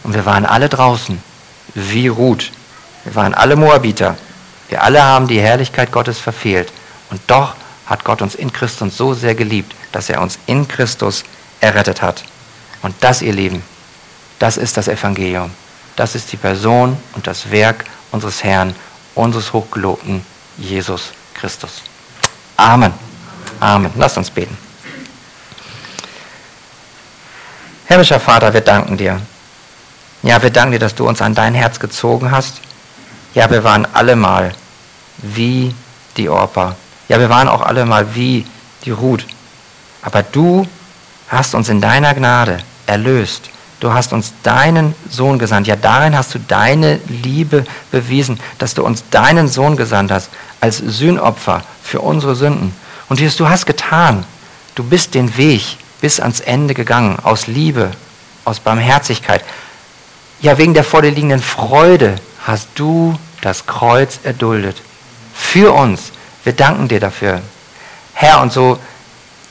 [0.04, 1.20] Und wir waren alle draußen,
[1.74, 2.52] wie Ruth.
[3.06, 4.18] Wir waren alle Moabiter.
[4.68, 6.72] Wir alle haben die Herrlichkeit Gottes verfehlt.
[7.10, 7.56] Und doch
[7.88, 11.24] hat Gott uns in Christus so sehr geliebt, dass er uns in Christus
[11.60, 12.24] errettet hat.
[12.84, 13.64] Und das, ihr Lieben,
[14.38, 15.50] Das ist das Evangelium.
[16.00, 18.74] Das ist die Person und das Werk unseres Herrn,
[19.16, 20.26] unseres hochgelobten
[20.58, 21.82] Jesus Christus.
[22.56, 22.94] Amen.
[23.60, 23.92] Amen.
[23.98, 24.58] Lasst uns beten.
[27.86, 29.20] Himmlischer Vater, wir danken dir.
[30.24, 32.62] Ja, wir danken dir, dass du uns an dein Herz gezogen hast.
[33.34, 34.54] Ja, wir waren alle mal
[35.18, 35.76] wie
[36.16, 36.78] die Orpa.
[37.10, 38.46] Ja, wir waren auch alle mal wie
[38.86, 39.26] die Ruth.
[40.02, 40.66] Aber du
[41.28, 43.50] hast uns in deiner Gnade erlöst.
[43.80, 45.68] Du hast uns deinen Sohn gesandt.
[45.68, 50.78] Ja, darin hast du deine Liebe bewiesen, dass du uns deinen Sohn gesandt hast als
[50.78, 52.74] Sühnopfer für unsere Sünden.
[53.08, 54.26] Und Jesus, du hast getan.
[54.76, 57.92] Du bist den Weg bis ans Ende gegangen, aus Liebe,
[58.46, 59.44] aus Barmherzigkeit.
[60.42, 62.16] Ja, wegen der vor dir liegenden Freude
[62.46, 64.78] hast du das Kreuz erduldet.
[65.34, 66.12] Für uns.
[66.44, 67.42] Wir danken dir dafür.
[68.14, 68.80] Herr, und so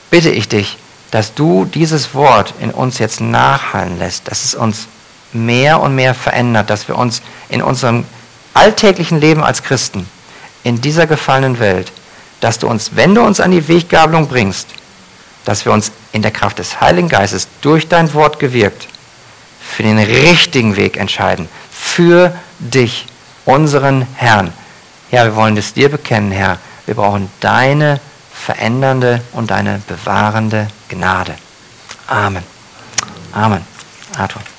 [0.09, 0.77] bitte ich dich,
[1.11, 4.87] dass du dieses Wort in uns jetzt nachhallen lässt, dass es uns
[5.33, 8.05] mehr und mehr verändert, dass wir uns in unserem
[8.53, 10.07] alltäglichen Leben als Christen
[10.63, 11.91] in dieser gefallenen Welt,
[12.41, 14.67] dass du uns, wenn du uns an die Weggabelung bringst,
[15.45, 18.87] dass wir uns in der Kraft des Heiligen Geistes durch dein Wort gewirkt
[19.61, 23.05] für den richtigen Weg entscheiden, für dich,
[23.45, 24.53] unseren Herrn.
[25.11, 26.57] Ja, wir wollen es dir bekennen, Herr.
[26.85, 27.99] Wir brauchen deine
[28.31, 31.37] verändernde und deine bewahrende Gnade.
[32.09, 32.43] Amen.
[33.33, 33.63] Amen.
[34.17, 34.49] Arthur.